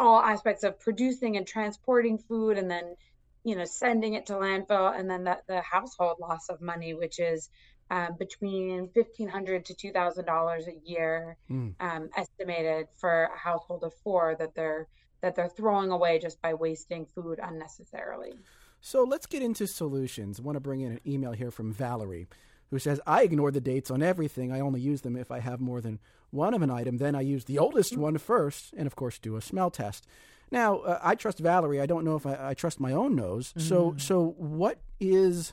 [0.00, 2.96] all aspects of producing and transporting food, and then
[3.44, 7.20] you know sending it to landfill, and then the, the household loss of money, which
[7.20, 7.50] is
[7.90, 11.74] um, between 1500 to two thousand dollars a year, mm.
[12.16, 14.88] estimated for a household of four that they're
[15.20, 18.32] that they're throwing away just by wasting food unnecessarily.
[18.80, 20.40] So let's get into solutions.
[20.40, 22.26] I want to bring in an email here from Valerie
[22.70, 24.52] who says, I ignore the dates on everything.
[24.52, 25.98] I only use them if I have more than
[26.30, 26.98] one of an item.
[26.98, 30.06] Then I use the oldest one first, and of course, do a smell test.
[30.50, 31.80] Now, uh, I trust Valerie.
[31.80, 33.48] I don't know if I, I trust my own nose.
[33.48, 33.68] Mm-hmm.
[33.68, 35.52] So, so what is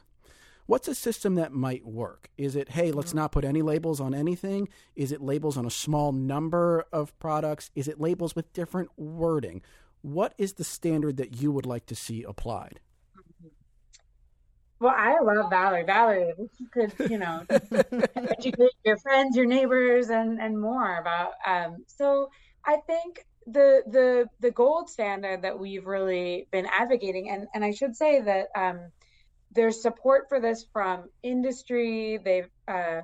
[0.65, 2.29] what's a system that might work?
[2.37, 4.67] Is it, hey, let's not put any labels on anything?
[4.95, 7.71] Is it labels on a small number of products?
[7.75, 9.61] Is it labels with different wording?
[10.01, 12.79] What is the standard that you would like to see applied?
[14.79, 15.83] Well, I love Valerie.
[15.85, 21.31] Valerie, you could, you know, educate your friends, your neighbors, and and more about.
[21.45, 22.29] Um, so
[22.63, 27.71] I think the the the gold standard that we've really been advocating, and and I
[27.71, 28.91] should say that um,
[29.51, 32.19] there's support for this from industry.
[32.23, 33.01] They've uh,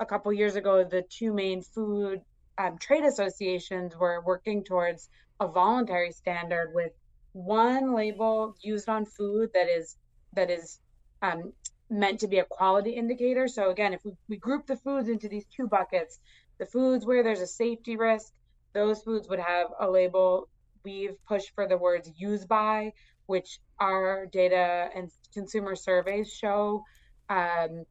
[0.00, 2.20] a couple years ago, the two main food
[2.58, 5.08] um, trade associations were working towards
[5.40, 6.92] a voluntary standard with
[7.32, 9.96] one label used on food that is
[10.34, 10.78] that is
[11.24, 11.52] um,
[11.90, 13.48] meant to be a quality indicator.
[13.48, 16.18] So again, if we, we group the foods into these two buckets,
[16.58, 18.32] the foods where there's a safety risk,
[18.72, 20.48] those foods would have a label.
[20.84, 22.92] We've pushed for the words use by,
[23.26, 26.84] which our data and consumer surveys show
[27.28, 27.84] um,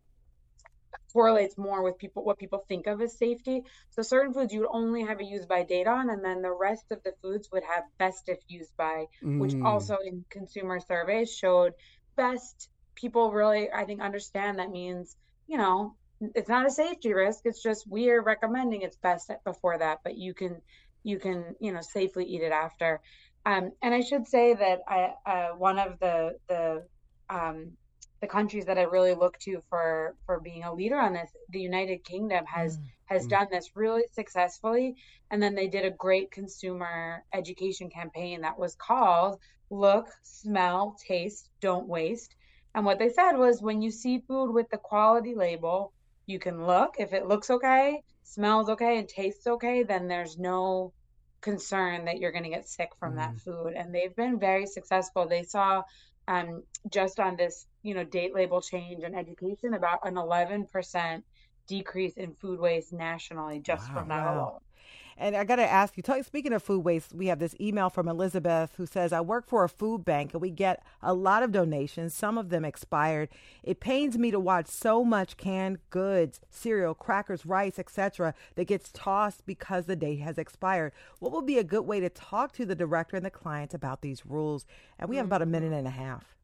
[1.12, 3.63] correlates more with people what people think of as safety.
[3.91, 6.52] So certain foods you would only have a use by date on, and then the
[6.52, 9.39] rest of the foods would have best if used by, mm.
[9.39, 11.74] which also in consumer surveys showed
[12.15, 15.15] best people really, I think, understand that means,
[15.47, 15.95] you know,
[16.36, 17.41] it's not a safety risk.
[17.45, 20.62] It's just we are recommending it's best before that, but you can,
[21.03, 23.01] you can, you know, safely eat it after.
[23.45, 26.86] Um, and I should say that I, uh, one of the the
[27.29, 27.73] um,
[28.21, 31.60] the countries that I really look to for for being a leader on this, the
[31.60, 32.84] United Kingdom has mm.
[33.06, 33.32] has mm.
[33.32, 34.95] done this really successfully,
[35.29, 41.49] and then they did a great consumer education campaign that was called "Look, Smell, Taste,
[41.60, 42.34] Don't Waste."
[42.75, 45.93] And what they said was when you see food with the quality label,
[46.25, 46.95] you can look.
[46.97, 50.93] If it looks okay, smells okay, and tastes okay, then there's no
[51.41, 53.19] concern that you're going to get sick from mm-hmm.
[53.19, 53.73] that food.
[53.75, 55.27] And they've been very successful.
[55.27, 55.83] They saw
[56.27, 61.23] um, just on this, you know, date label change and education about an 11%
[61.67, 64.33] decrease in food waste nationally just wow, from that wow.
[64.36, 64.59] alone.
[65.17, 68.08] And I got to ask you, speaking of food waste, we have this email from
[68.08, 71.52] Elizabeth who says, I work for a food bank and we get a lot of
[71.52, 73.30] donations, some of them expired.
[73.63, 78.91] It pains me to watch so much canned goods, cereal, crackers, rice, etc., that gets
[78.91, 80.93] tossed because the date has expired.
[81.19, 84.02] What would be a good way to talk to the director and the clients about
[84.02, 84.65] these rules?
[84.99, 86.36] And we have about a minute and a half.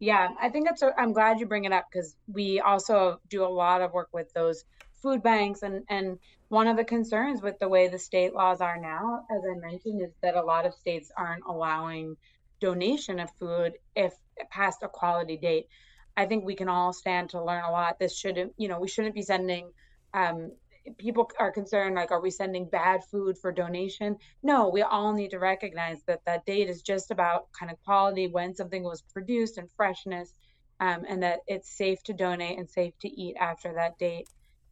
[0.00, 0.82] Yeah, I think that's.
[0.98, 4.32] I'm glad you bring it up because we also do a lot of work with
[4.34, 4.64] those
[5.04, 8.80] food banks, and and one of the concerns with the way the state laws are
[8.80, 12.16] now, as I mentioned, is that a lot of states aren't allowing
[12.60, 14.14] donation of food if
[14.50, 15.68] past a quality date.
[16.16, 17.98] I think we can all stand to learn a lot.
[17.98, 19.70] This shouldn't, you know, we shouldn't be sending
[20.14, 20.52] um,
[20.98, 25.30] people are concerned like are we sending bad food for donation no we all need
[25.30, 29.56] to recognize that that date is just about kind of quality when something was produced
[29.56, 30.34] and freshness
[30.80, 34.28] um, and that it's safe to donate and safe to eat after that date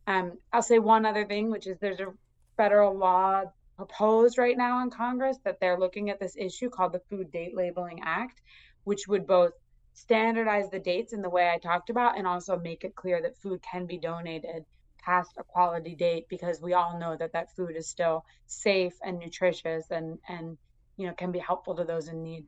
[0.07, 2.13] um, i'll say one other thing which is there's a
[2.57, 3.43] federal law
[3.77, 7.55] proposed right now in congress that they're looking at this issue called the food date
[7.55, 8.41] labeling act
[8.85, 9.53] which would both
[9.95, 13.37] standardize the dates in the way i talked about and also make it clear that
[13.39, 14.65] food can be donated
[15.03, 19.19] past a quality date because we all know that that food is still safe and
[19.19, 20.57] nutritious and and
[20.97, 22.45] you know can be helpful to those in need.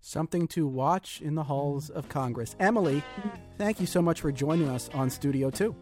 [0.00, 2.56] Something to watch in the halls of congress.
[2.58, 3.02] Emily
[3.58, 5.74] thank you so much for joining us on studio 2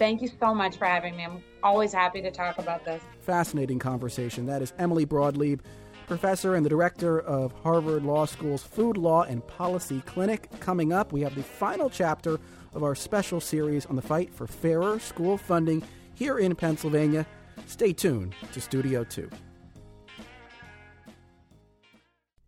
[0.00, 3.78] thank you so much for having me i'm always happy to talk about this fascinating
[3.78, 5.62] conversation that is emily Broad Leib
[6.08, 11.12] professor and the director of harvard law school's food law and policy clinic coming up
[11.12, 12.40] we have the final chapter
[12.74, 15.82] of our special series on the fight for fairer school funding
[16.14, 17.26] here in Pennsylvania.
[17.66, 19.28] Stay tuned to Studio 2.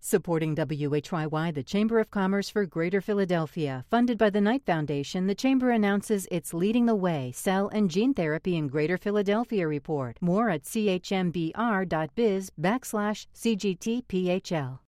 [0.04, 5.34] Supporting WHYY, the Chamber of Commerce for Greater Philadelphia, funded by the Knight Foundation, the
[5.36, 10.18] Chamber announces it's leading the way cell and gene therapy in Greater Philadelphia report.
[10.20, 14.80] More at chmbr.biz backslash cgtphl.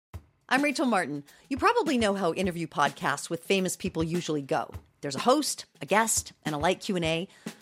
[0.48, 1.24] I'm Rachel Martin.
[1.50, 4.70] You probably know how interview podcasts with famous people usually go.
[5.02, 7.28] There's a host, a guest, and a light Q&A,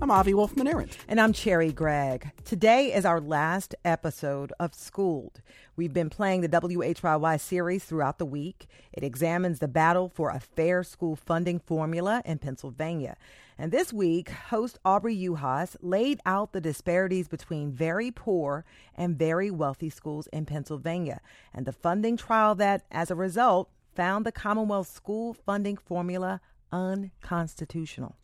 [0.00, 0.96] I'm Avi Wolfman Arent.
[1.08, 2.30] And I'm Cherry Gregg.
[2.44, 5.40] Today is our last episode of Schooled.
[5.74, 8.68] We've been playing the WHYY series throughout the week.
[8.92, 13.16] It examines the battle for a fair school funding formula in Pennsylvania.
[13.58, 19.50] And this week, host Aubri Juhasz laid out the disparities between very poor and very
[19.50, 21.20] wealthy schools in Pennsylvania
[21.52, 28.14] and the funding trial that, as a result, found the Commonwealth school funding formula unconstitutional.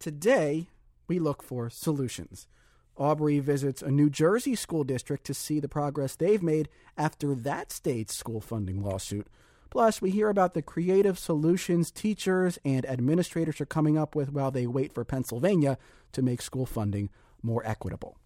[0.00, 0.66] Today,
[1.06, 2.46] we look for solutions.
[2.98, 7.72] Aubri visits a New Jersey school district to see the progress they've made after that
[7.72, 9.26] state's school funding lawsuit.
[9.70, 14.52] Plus, we hear about the creative solutions teachers and administrators are coming up with while
[14.52, 15.76] they wait for Pennsylvania
[16.12, 17.10] to make school funding
[17.42, 18.16] more equitable.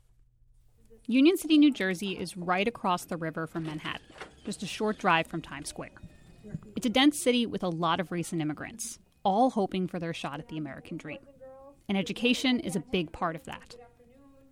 [1.07, 4.07] Union City, New Jersey is right across the river from Manhattan,
[4.45, 5.93] just a short drive from Times Square.
[6.77, 10.41] It's a dense city with a lot of recent immigrants, all hoping for their shot
[10.41, 11.21] at the American dream
[11.89, 13.77] and education is a big part of that.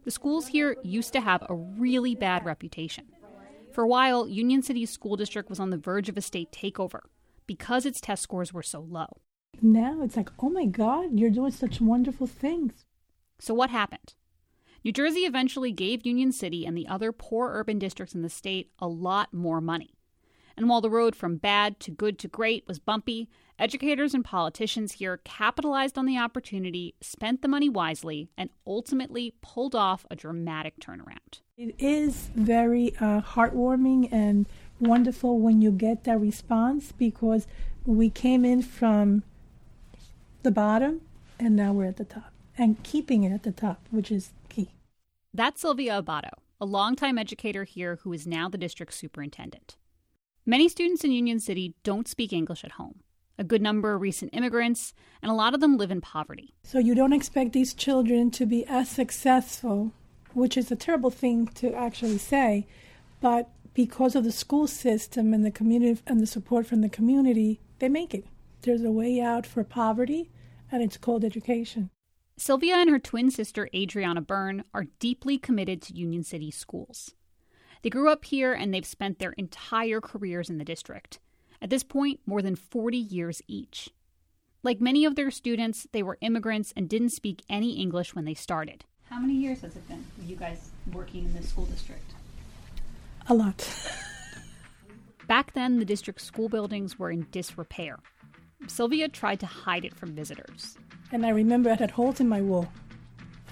[0.05, 3.07] The schools here used to have a really bad reputation.
[3.72, 7.01] For a while, Union City's school district was on the verge of a state takeover
[7.46, 9.18] because its test scores were so low.
[9.61, 12.85] Now it's like, oh my God, you're doing such wonderful things.
[13.38, 14.14] So, what happened?
[14.85, 18.70] New Jersey eventually gave Union City and the other poor urban districts in the state
[18.79, 19.94] a lot more money.
[20.57, 24.92] And while the road from bad to good to great was bumpy, educators and politicians
[24.92, 30.79] here capitalized on the opportunity, spent the money wisely, and ultimately pulled off a dramatic
[30.81, 31.40] turnaround.
[31.57, 34.47] It is very uh, heartwarming and
[34.79, 37.47] wonderful when you get that response because
[37.85, 39.23] we came in from
[40.42, 41.01] the bottom
[41.38, 44.71] and now we're at the top and keeping it at the top, which is key.
[45.33, 49.77] That's Sylvia Abbato, a longtime educator here who is now the district superintendent.
[50.45, 53.01] Many students in Union City don't speak English at home.
[53.38, 56.55] A good number are recent immigrants, and a lot of them live in poverty.
[56.62, 59.92] So you don't expect these children to be as successful,
[60.33, 62.66] which is a terrible thing to actually say,
[63.20, 67.61] but because of the school system and the community and the support from the community,
[67.79, 68.25] they make it.
[68.63, 70.31] There's a way out for poverty,
[70.73, 71.90] and it's called education.
[72.38, 77.15] Sylvia and her twin sister Adriana Byrne are deeply committed to Union City schools.
[77.83, 81.19] They grew up here and they've spent their entire careers in the district.
[81.61, 83.90] At this point, more than 40 years each.
[84.63, 88.35] Like many of their students, they were immigrants and didn't speak any English when they
[88.35, 88.85] started.
[89.09, 92.13] How many years has it been you guys working in this school district?
[93.29, 93.69] A lot.
[95.29, 97.98] Back then, the district's school buildings were in disrepair.
[98.67, 100.77] Sylvia tried to hide it from visitors.
[101.13, 102.69] And I remember I had holes in my wall.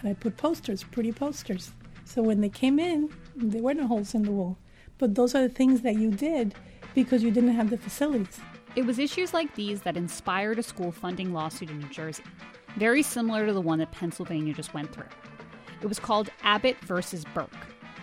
[0.00, 1.72] And I put posters, pretty posters
[2.04, 4.58] So when they came in, there were no holes in the wall.
[4.98, 6.54] But those are the things that you did
[6.94, 8.40] because you didn't have the facilities.
[8.76, 12.24] It was issues like these that inspired a school funding lawsuit in New Jersey,
[12.76, 15.08] very similar to the one that Pennsylvania just went through.
[15.80, 17.50] It was called Abbott versus Burke,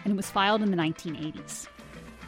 [0.04, 1.68] and it was filed in the 1980s.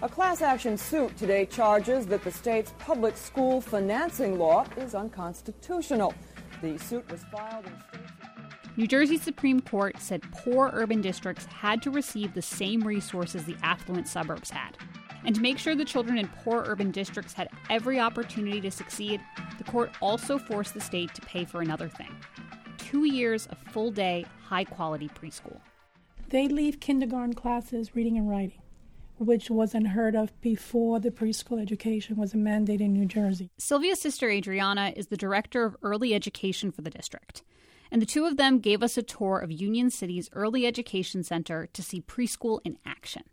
[0.01, 6.13] A class action suit today charges that the state's public school financing law is unconstitutional.
[6.61, 8.13] The suit was filed in state.
[8.75, 13.55] New Jersey Supreme Court said poor urban districts had to receive the same resources the
[13.61, 14.77] affluent suburbs had.
[15.25, 19.21] And to make sure the children in poor urban districts had every opportunity to succeed,
[19.57, 22.11] the court also forced the state to pay for another thing
[22.77, 25.59] two years of full day, high quality preschool.
[26.29, 28.61] They leave kindergarten classes reading and writing
[29.17, 33.49] which was unheard of before the preschool education was a mandate in New Jersey.
[33.57, 37.43] Sylvia's sister Adriana is the director of early education for the district.
[37.91, 41.67] And the two of them gave us a tour of Union City's early education center
[41.73, 43.23] to see preschool in action.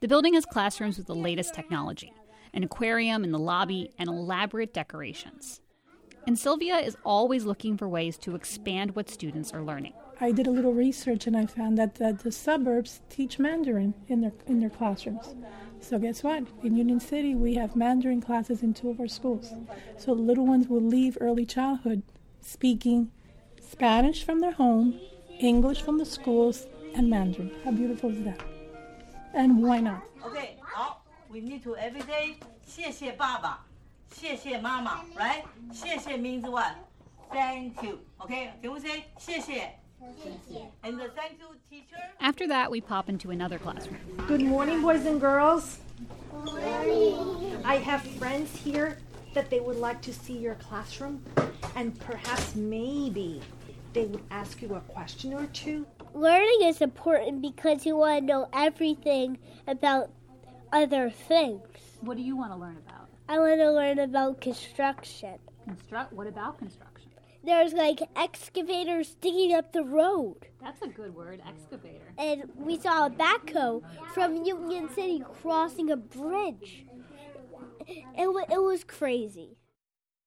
[0.00, 2.12] The building has classrooms with the latest technology,
[2.52, 5.60] an aquarium in the lobby, and elaborate decorations.
[6.26, 9.92] And Sylvia is always looking for ways to expand what students are learning.
[10.20, 14.32] I did a little research and I found that, the suburbs teach Mandarin in their
[14.46, 15.34] in their classrooms.
[15.80, 16.44] So guess what?
[16.62, 19.52] In Union City, we have Mandarin classes in two of our schools.
[19.98, 22.02] So little ones will leave early childhood
[22.40, 23.10] speaking
[23.60, 24.98] Spanish from their home,
[25.40, 27.50] English from the schools, and Mandarin.
[27.64, 28.40] How beautiful is that?
[29.33, 30.03] And why not?
[30.25, 30.97] Okay, now
[31.29, 33.65] we need to every day 谢谢爸爸，
[34.11, 35.43] 谢谢妈妈，right?
[35.71, 36.75] 谢谢 means what?
[37.31, 37.99] Thank you.
[38.19, 39.75] Okay, can we say 谢谢?
[40.81, 41.97] And the thank you, teacher.
[42.21, 43.99] After that, we pop into another classroom.
[44.27, 45.79] Good morning, boys and girls.
[46.45, 47.61] Good morning.
[47.65, 48.97] I have friends here
[49.33, 51.21] that they would like to see your classroom,
[51.75, 53.41] and perhaps maybe
[53.93, 55.85] they would ask you a question or two.
[56.14, 60.10] Learning is important because you want to know everything about
[60.72, 61.60] other things.
[62.00, 63.08] What do you want to learn about?
[63.28, 65.38] I want to learn about construction.
[65.66, 66.12] Construct?
[66.12, 66.94] What about construction?
[67.44, 70.46] there's like excavators digging up the road.
[70.60, 72.12] That's a good word, excavator.
[72.18, 76.86] And we saw a backhoe from Union City crossing a bridge.
[77.86, 79.58] It, w- it was crazy.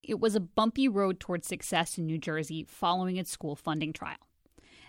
[0.04, 4.27] It was a bumpy road towards success in New Jersey following its school funding trial.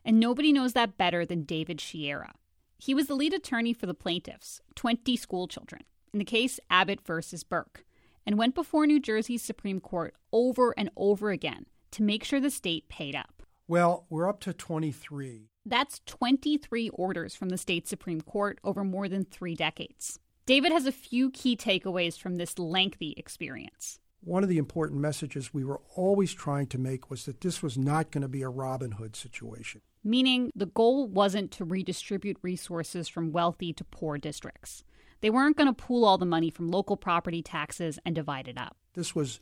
[0.08, 2.30] And nobody knows that better than David Sciarra.
[2.78, 5.82] He was the lead attorney for the plaintiffs, 20 school children,
[6.14, 7.84] in the case Abbott versus Burke,
[8.24, 12.48] and went before New Jersey's Supreme Court over and over again to make sure the
[12.48, 13.42] state paid up.
[13.66, 15.50] Well, we're up to 23.
[15.66, 20.18] That's 23 orders from the state Supreme Court over more than three decades.
[20.46, 23.98] David has a few key takeaways from this lengthy experience.
[24.20, 27.76] One of the important messages we were always trying to make was that this was
[27.76, 29.82] not going to be a Robin Hood situation.
[30.04, 34.84] Meaning, the goal wasn't to redistribute resources from wealthy to poor districts.
[35.20, 38.56] They weren't going to pool all the money from local property taxes and divide it
[38.56, 38.76] up.
[38.94, 39.40] This was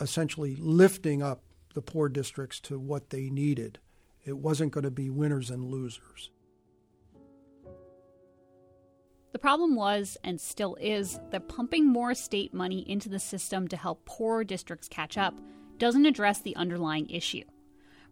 [0.00, 1.42] essentially lifting up
[1.74, 3.78] the poor districts to what they needed.
[4.24, 6.30] It wasn't going to be winners and losers.
[9.32, 13.76] The problem was, and still is, that pumping more state money into the system to
[13.76, 15.34] help poorer districts catch up
[15.78, 17.44] doesn't address the underlying issue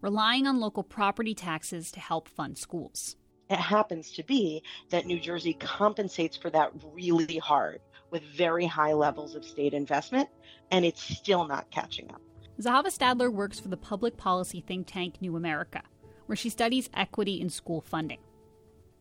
[0.04, 3.16] relying on local property taxes to help fund schools.
[3.48, 7.80] It happens to be that New Jersey compensates for that really hard
[8.10, 10.28] with very high levels of state investment,
[10.70, 12.20] and it's still not catching up.
[12.60, 15.80] Zahava Stadler works for the public policy think tank New America,
[16.26, 18.20] where she studies equity in school funding.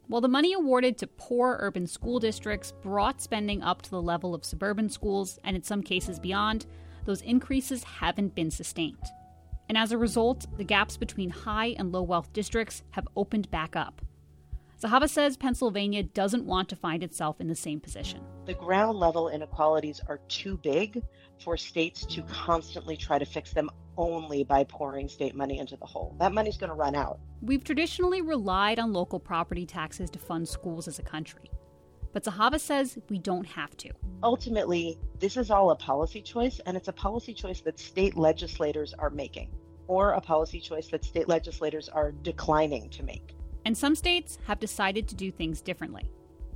[0.07, 4.33] While the money awarded to poor urban school districts brought spending up to the level
[4.33, 6.65] of suburban schools, and in some cases beyond,
[7.03, 9.05] those increases haven't been sustained.
[9.69, 13.75] And as a result, the gaps between high and low wealth districts have opened back
[13.75, 14.01] up.
[14.81, 18.19] Zahava says Pennsylvania doesn't want to find itself in the same position.
[18.45, 21.01] The ground level inequalities are too big
[21.41, 25.85] for states to constantly try to fix them only by pouring state money into the
[25.85, 26.15] hole.
[26.19, 27.19] That money's going to run out.
[27.41, 31.49] We've traditionally relied on local property taxes to fund schools as a country.
[32.13, 33.89] But Zahava says we don't have to.
[34.21, 38.93] Ultimately, this is all a policy choice, and it's a policy choice that state legislators
[38.99, 39.49] are making,
[39.87, 43.35] or a policy choice that state legislators are declining to make.
[43.65, 46.09] And some states have decided to do things differently,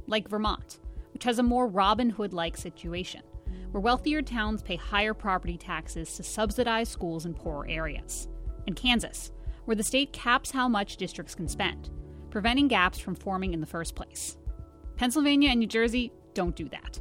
[0.05, 0.79] like Vermont,
[1.13, 3.23] which has a more Robin Hood like situation,
[3.71, 8.27] where wealthier towns pay higher property taxes to subsidize schools in poorer areas,
[8.67, 9.31] and Kansas,
[9.65, 11.89] where the state caps how much districts can spend,
[12.29, 14.37] preventing gaps from forming in the first place.
[14.97, 16.99] Pennsylvania and New Jersey don't do that.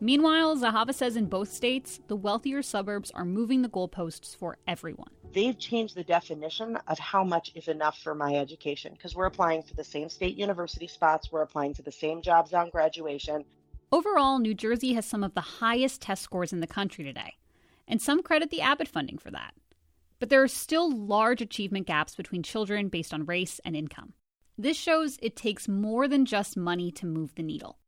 [0.00, 5.10] Meanwhile, Zahava says in both states, the wealthier suburbs are moving the goalposts for everyone.
[5.32, 9.62] They've changed the definition of how much is enough for my education because we're applying
[9.62, 13.44] for the same state university spots, we're applying to the same jobs on graduation.
[13.92, 17.34] Overall, New Jersey has some of the highest test scores in the country today,
[17.86, 19.54] and some credit the Abbott funding for that.
[20.18, 24.14] But there are still large achievement gaps between children based on race and income.
[24.56, 27.78] This shows it takes more than just money to move the needle.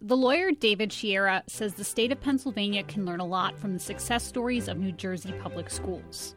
[0.00, 3.78] The lawyer David Sciarra says the state of Pennsylvania can learn a lot from the
[3.78, 6.34] success stories of New Jersey public schools.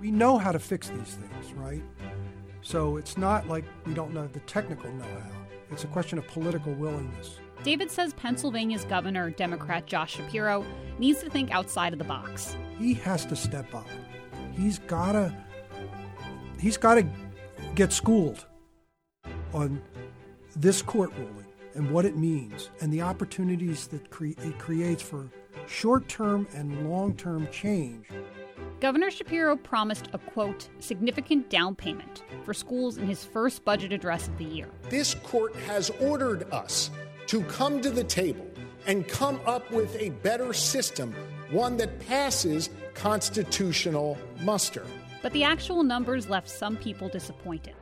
[0.00, 1.82] We know how to fix these things, right?
[2.62, 5.30] So it's not like we don't know the technical know how.
[5.70, 7.38] It's a question of political willingness.
[7.62, 10.64] David says Pennsylvania's governor, Democrat Josh Shapiro,
[10.98, 12.56] needs to think outside of the box.
[12.76, 13.88] He has to step up.
[14.56, 15.32] He's gotta
[16.58, 17.06] he's gotta
[17.78, 18.44] get schooled
[19.54, 19.80] on
[20.56, 25.30] this court ruling and what it means and the opportunities that cre- it creates for
[25.68, 28.08] short term and long term change.
[28.80, 34.26] Governor Shapiro promised a quote, significant down payment for schools in his first budget address
[34.26, 34.66] of the year.
[34.90, 36.90] This court has ordered us
[37.28, 38.46] to come to the table
[38.88, 41.14] and come up with a better system,
[41.52, 44.84] one that passes constitutional muster.
[45.22, 47.74] But the actual numbers left some people disappointed.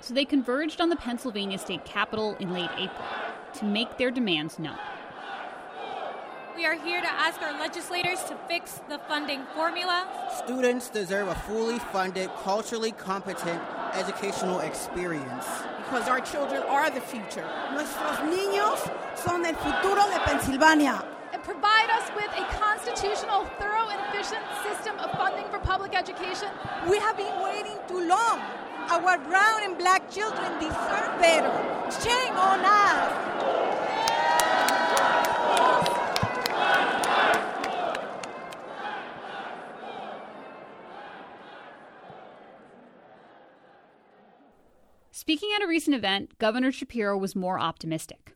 [0.00, 3.06] So they converged on the Pennsylvania state capitol in late April
[3.54, 4.78] to make their demands known.
[6.56, 10.06] We are here to ask our legislators to fix the funding formula.
[10.44, 13.60] Students deserve a fully funded, culturally competent
[13.94, 15.46] educational experience.
[15.84, 17.46] Because our children are the future.
[17.72, 18.78] Nuestros niños
[19.16, 21.04] son el futuro de Pennsylvania.
[21.32, 26.48] And provide us with a constitutional, thorough, and efficient system of funding for public education.
[26.88, 28.40] We have been waiting too long.
[28.90, 31.50] Our brown and black children deserve better.
[32.02, 33.32] Shame on us.
[45.10, 48.34] Speaking at a recent event, Governor Shapiro was more optimistic.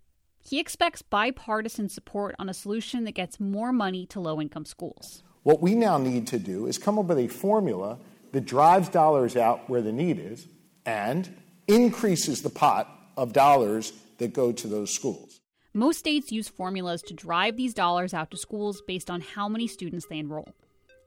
[0.48, 5.24] He expects bipartisan support on a solution that gets more money to low income schools.
[5.42, 7.98] What we now need to do is come up with a formula
[8.30, 10.46] that drives dollars out where the need is
[10.84, 11.34] and
[11.66, 15.40] increases the pot of dollars that go to those schools.
[15.74, 19.66] Most states use formulas to drive these dollars out to schools based on how many
[19.66, 20.54] students they enroll.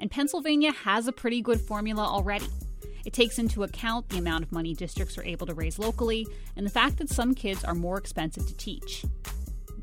[0.02, 2.48] And Pennsylvania has a pretty good formula already.
[3.06, 6.66] It takes into account the amount of money districts are able to raise locally and
[6.66, 9.06] the fact that some kids are more expensive to teach.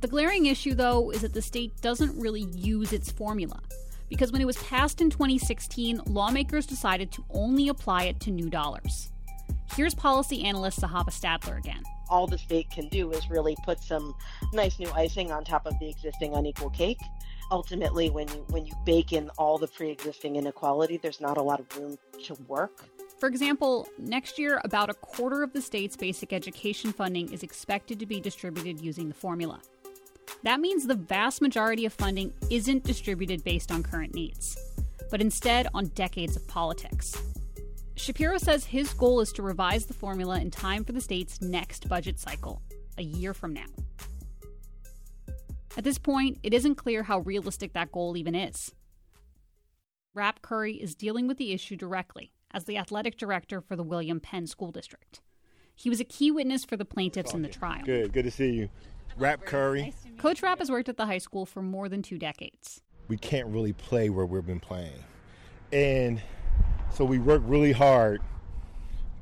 [0.00, 3.60] The glaring issue, though, is that the state doesn't really use its formula.
[4.08, 8.48] Because when it was passed in 2016, lawmakers decided to only apply it to new
[8.48, 9.10] dollars.
[9.74, 11.82] Here's policy analyst Zahava Stadler again.
[12.08, 14.14] All the state can do is really put some
[14.52, 17.00] nice new icing on top of the existing unequal cake.
[17.50, 21.60] Ultimately, when you when you bake in all the pre-existing inequality, there's not a lot
[21.60, 22.84] of room to work.
[23.18, 27.98] For example, next year, about a quarter of the state's basic education funding is expected
[27.98, 29.60] to be distributed using the formula.
[30.42, 34.58] That means the vast majority of funding isn't distributed based on current needs,
[35.10, 37.16] but instead on decades of politics.
[37.94, 41.88] Shapiro says his goal is to revise the formula in time for the state's next
[41.88, 42.60] budget cycle,
[42.98, 43.64] a year from now.
[45.78, 48.72] At this point, it isn't clear how realistic that goal even is.
[50.12, 54.18] Rap Curry is dealing with the issue directly as the athletic director for the William
[54.18, 55.20] Penn School District.
[55.74, 57.82] He was a key witness for the plaintiffs in the trial.
[57.84, 58.70] Good, good to see you.
[59.18, 59.92] Rapp Curry.
[60.16, 62.80] Coach Rapp has worked at the high school for more than two decades.
[63.08, 65.04] We can't really play where we've been playing.
[65.70, 66.22] And
[66.94, 68.22] so we work really hard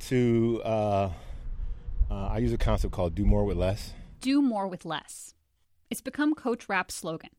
[0.06, 1.10] to, uh,
[2.08, 3.94] uh, I use a concept called do more with less.
[4.20, 5.34] Do more with less.
[5.90, 7.30] It's become Coach Rapp's slogan.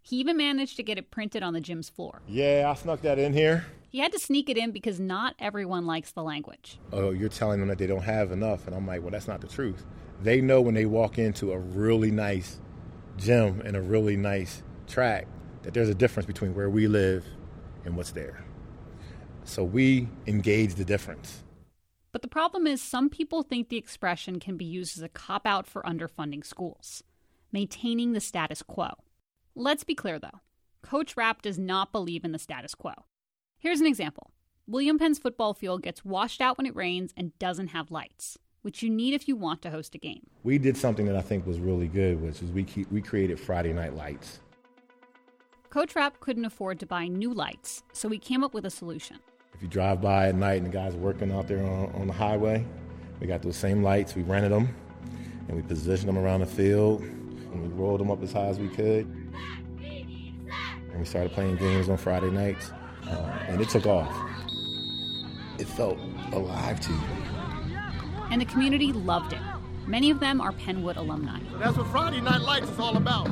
[0.00, 2.22] He even managed to get it printed on the gym's floor.
[2.28, 3.66] Yeah, I snuck that in here.
[3.90, 6.78] He had to sneak it in because not everyone likes the language.
[6.92, 8.68] Oh, you're telling them that they don't have enough.
[8.68, 9.84] And I'm like, well, that's not the truth.
[10.22, 12.60] They know when they walk into a really nice
[13.16, 15.26] gym and a really nice track
[15.62, 17.24] that there's a difference between where we live
[17.84, 18.44] and what's there.
[19.42, 21.42] So we engage the difference.
[22.12, 25.46] But the problem is, some people think the expression can be used as a cop
[25.46, 27.02] out for underfunding schools,
[27.50, 28.90] maintaining the status quo.
[29.56, 30.40] Let's be clear though
[30.82, 32.92] Coach Rapp does not believe in the status quo.
[33.60, 34.30] Here's an example
[34.66, 38.82] William Penn's football field gets washed out when it rains and doesn't have lights, which
[38.82, 40.26] you need if you want to host a game.
[40.44, 43.38] We did something that I think was really good, which is we, keep, we created
[43.38, 44.40] Friday night lights.
[45.68, 49.18] Coach Rapp couldn't afford to buy new lights, so he came up with a solution.
[49.54, 52.06] If you drive by at night and the guys are working out there on, on
[52.06, 52.64] the highway,
[53.20, 54.74] we got those same lights, we rented them,
[55.48, 58.58] and we positioned them around the field, and we rolled them up as high as
[58.58, 59.04] we could.
[59.82, 62.72] And we started playing games on Friday nights,
[63.06, 64.10] uh, and it took off.
[65.58, 65.98] It felt
[66.32, 67.00] alive to you.
[68.30, 69.40] And the community loved it.
[69.86, 71.40] Many of them are Penn Wood alumni.
[71.58, 73.28] That's what Friday Night Lights is all about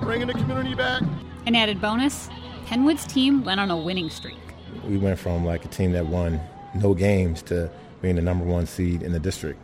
[0.00, 1.02] bringing the community back.
[1.46, 2.28] An added bonus
[2.66, 4.38] Penn Wood's team went on a winning streak.
[4.86, 6.40] We went from like a team that won
[6.74, 7.70] no games to
[8.02, 9.60] being the number one seed in the district.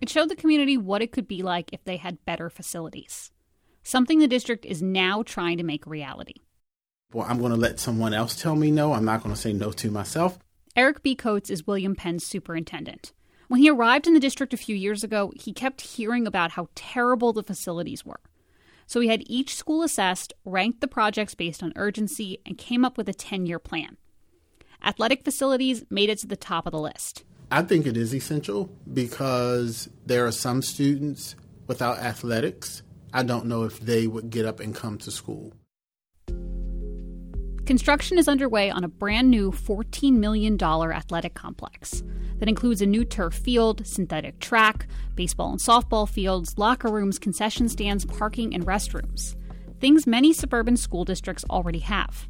[0.00, 3.30] It showed the community what it could be like if they had better facilities,
[3.82, 6.34] something the district is now trying to make reality.
[7.12, 8.92] Well, I'm going to let someone else tell me no.
[8.92, 10.38] I'm not going to say no to myself.
[10.74, 13.12] Eric Becoats is William Penn's superintendent.
[13.48, 16.68] When he arrived in the district a few years ago, he kept hearing about how
[16.74, 18.20] terrible the facilities were.
[18.86, 22.96] So he had each school assessed, ranked the projects based on urgency, and came up
[22.96, 23.98] with a 10 year plan.
[24.82, 27.24] Athletic facilities made it to the top of the list.
[27.50, 31.36] I think it is essential because there are some students
[31.66, 32.82] without athletics.
[33.12, 35.52] I don't know if they would get up and come to school.
[37.66, 42.02] Construction is underway on a brand new $14 million athletic complex
[42.38, 47.68] that includes a new turf field, synthetic track, baseball and softball fields, locker rooms, concession
[47.68, 49.36] stands, parking, and restrooms.
[49.78, 52.26] Things many suburban school districts already have.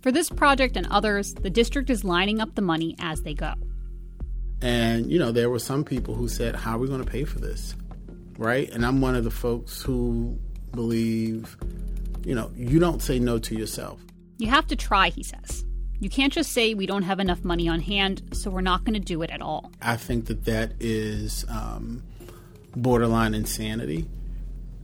[0.00, 3.52] For this project and others, the district is lining up the money as they go.
[4.62, 7.24] And, you know, there were some people who said, How are we going to pay
[7.24, 7.74] for this?
[8.38, 8.70] Right?
[8.70, 10.38] And I'm one of the folks who
[10.70, 11.58] believe,
[12.24, 14.00] you know, you don't say no to yourself.
[14.42, 15.64] You have to try, he says.
[16.00, 18.94] You can't just say we don't have enough money on hand, so we're not going
[18.94, 19.70] to do it at all.
[19.80, 22.02] I think that that is um,
[22.74, 24.08] borderline insanity.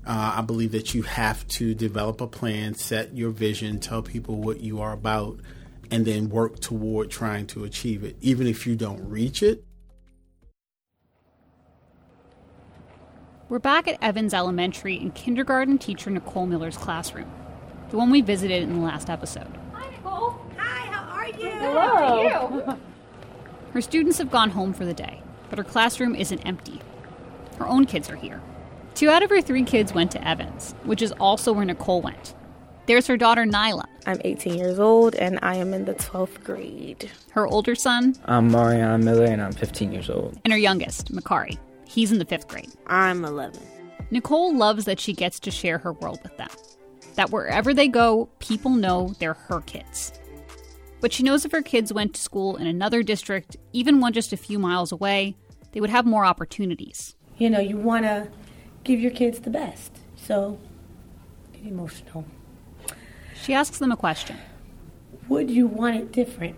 [0.07, 4.37] Uh, I believe that you have to develop a plan, set your vision, tell people
[4.37, 5.41] what you are about,
[5.91, 8.17] and then work toward trying to achieve it.
[8.21, 9.65] Even if you don't reach it,
[13.49, 17.33] We're back at Evans Elementary in kindergarten teacher Nicole Miller's classroom,
[17.91, 19.49] the one we visited in the last episode.
[19.73, 20.39] Hi, Nicole.
[20.57, 21.51] Hi, how are you?
[21.51, 21.81] Hello.
[21.81, 22.79] How are you?
[23.73, 26.81] Her students have gone home for the day, but her classroom isn't empty.
[27.59, 28.41] Her own kids are here.
[28.95, 32.35] Two out of her three kids went to Evans, which is also where Nicole went.
[32.87, 33.85] There's her daughter Nyla.
[34.07, 37.11] I'm 18 years old and I am in the 12th grade.
[37.33, 38.15] Her older son.
[38.25, 40.41] I'm Marion Miller and I'm 15 years old.
[40.45, 41.59] And her youngest, Makari.
[41.87, 42.71] He's in the fifth grade.
[42.87, 43.61] I'm 11.
[44.11, 46.49] Nicole loves that she gets to share her world with them.
[47.19, 50.13] That wherever they go, people know they're her kids.
[51.01, 54.33] But she knows if her kids went to school in another district, even one just
[54.33, 55.35] a few miles away,
[55.73, 57.17] they would have more opportunities.
[57.37, 58.29] You know, you want to
[58.85, 59.99] give your kids the best.
[60.15, 60.61] So,
[61.53, 62.25] get emotional.
[63.43, 64.37] She asks them a question
[65.29, 66.55] Would you want it different?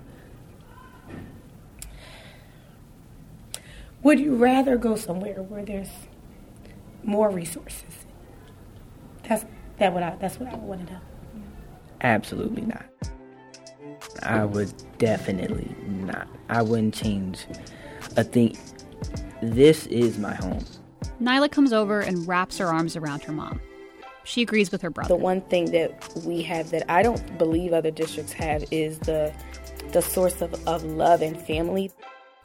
[4.02, 5.88] Would you rather go somewhere where there's
[7.02, 8.04] more resources?
[9.26, 9.46] That's
[9.80, 11.00] that what I that's what I want to know.
[12.02, 12.84] Absolutely not.
[14.22, 16.28] I would definitely not.
[16.48, 17.46] I wouldn't change
[18.16, 18.56] a thing.
[19.42, 20.64] This is my home.
[21.20, 23.60] Nyla comes over and wraps her arms around her mom.
[24.24, 25.08] She agrees with her brother.
[25.08, 29.32] The one thing that we have that I don't believe other districts have is the
[29.92, 31.90] the source of, of love and family.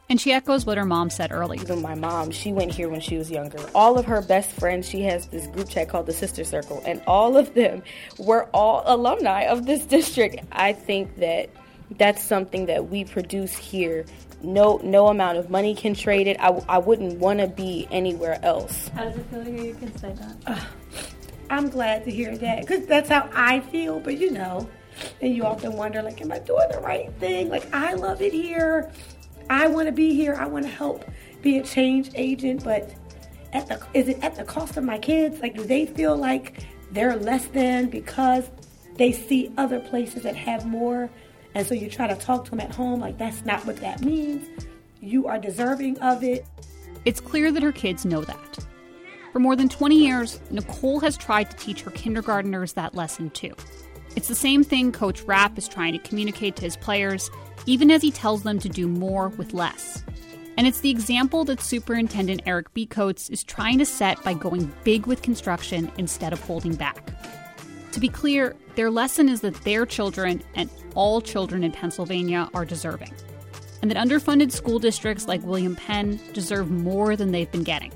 [0.08, 1.60] And she echoes what her mom said earlier.
[1.60, 3.58] Even my mom, she went here when she was younger.
[3.74, 7.02] All of her best friends, she has this group chat called the Sister Circle, and
[7.08, 7.82] all of them
[8.18, 10.40] were all alumni of this district.
[10.52, 11.50] I think that
[11.90, 14.04] that's something that we produce here.
[14.42, 16.36] No, no amount of money can trade it.
[16.38, 18.88] I, I wouldn't want to be anywhere else.
[18.88, 20.36] How does it feel to hear your kids say that?
[20.46, 20.64] Uh,
[21.50, 23.98] I'm glad to hear that because that's how I feel.
[23.98, 24.68] But you know,
[25.20, 27.48] and you often wonder, like, am I doing the right thing?
[27.48, 28.90] Like, I love it here.
[29.48, 30.34] I want to be here.
[30.34, 31.04] I want to help
[31.42, 32.92] be a change agent, but
[33.52, 35.40] at the is it at the cost of my kids?
[35.40, 38.50] Like, do they feel like they're less than because
[38.94, 41.10] they see other places that have more?
[41.54, 44.02] And so you try to talk to them at home, like that's not what that
[44.02, 44.46] means.
[45.00, 46.44] You are deserving of it.
[47.04, 48.58] It's clear that her kids know that.
[49.32, 53.54] For more than 20 years, Nicole has tried to teach her kindergarteners that lesson too.
[54.16, 57.30] It's the same thing Coach Rapp is trying to communicate to his players,
[57.66, 60.02] even as he tells them to do more with less.
[60.56, 65.06] And it's the example that Superintendent Eric Becoats is trying to set by going big
[65.06, 67.10] with construction instead of holding back.
[67.92, 72.64] To be clear, their lesson is that their children and all children in Pennsylvania are
[72.64, 73.12] deserving,
[73.82, 77.92] and that underfunded school districts like William Penn deserve more than they've been getting.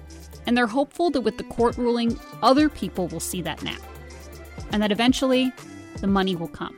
[0.47, 3.77] And they're hopeful that with the court ruling, other people will see that now,
[4.73, 5.53] and that eventually
[6.01, 6.77] the money will come.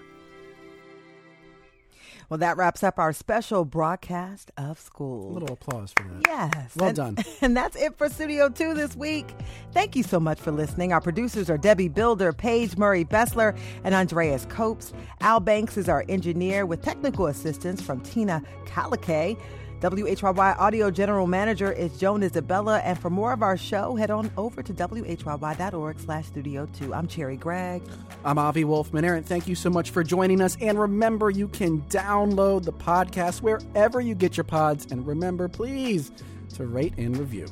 [2.32, 5.32] Well, that wraps up our special broadcast of school.
[5.32, 6.22] A little applause for that.
[6.26, 6.74] Yes.
[6.74, 7.16] Well and, done.
[7.42, 9.34] And that's it for Studio 2 this week.
[9.74, 10.94] Thank you so much for listening.
[10.94, 13.54] Our producers are Debbie Builder, Paige Murray Bessler,
[13.84, 14.94] and Andreas Copes.
[15.20, 19.38] Al Banks is our engineer with technical assistance from Tina Kalikay.
[19.82, 22.78] WHYY Audio General Manager is Joan Isabella.
[22.78, 26.94] And for more of our show, head on over to WHYY.org slash Studio 2.
[26.94, 27.82] I'm Cherry Gregg.
[28.24, 30.56] I'm Avi Wolfman Arent, thank you so much for joining us.
[30.60, 34.86] And remember, you can download the podcast wherever you get your pods.
[34.88, 36.12] And remember, please,
[36.54, 37.48] to rate and review.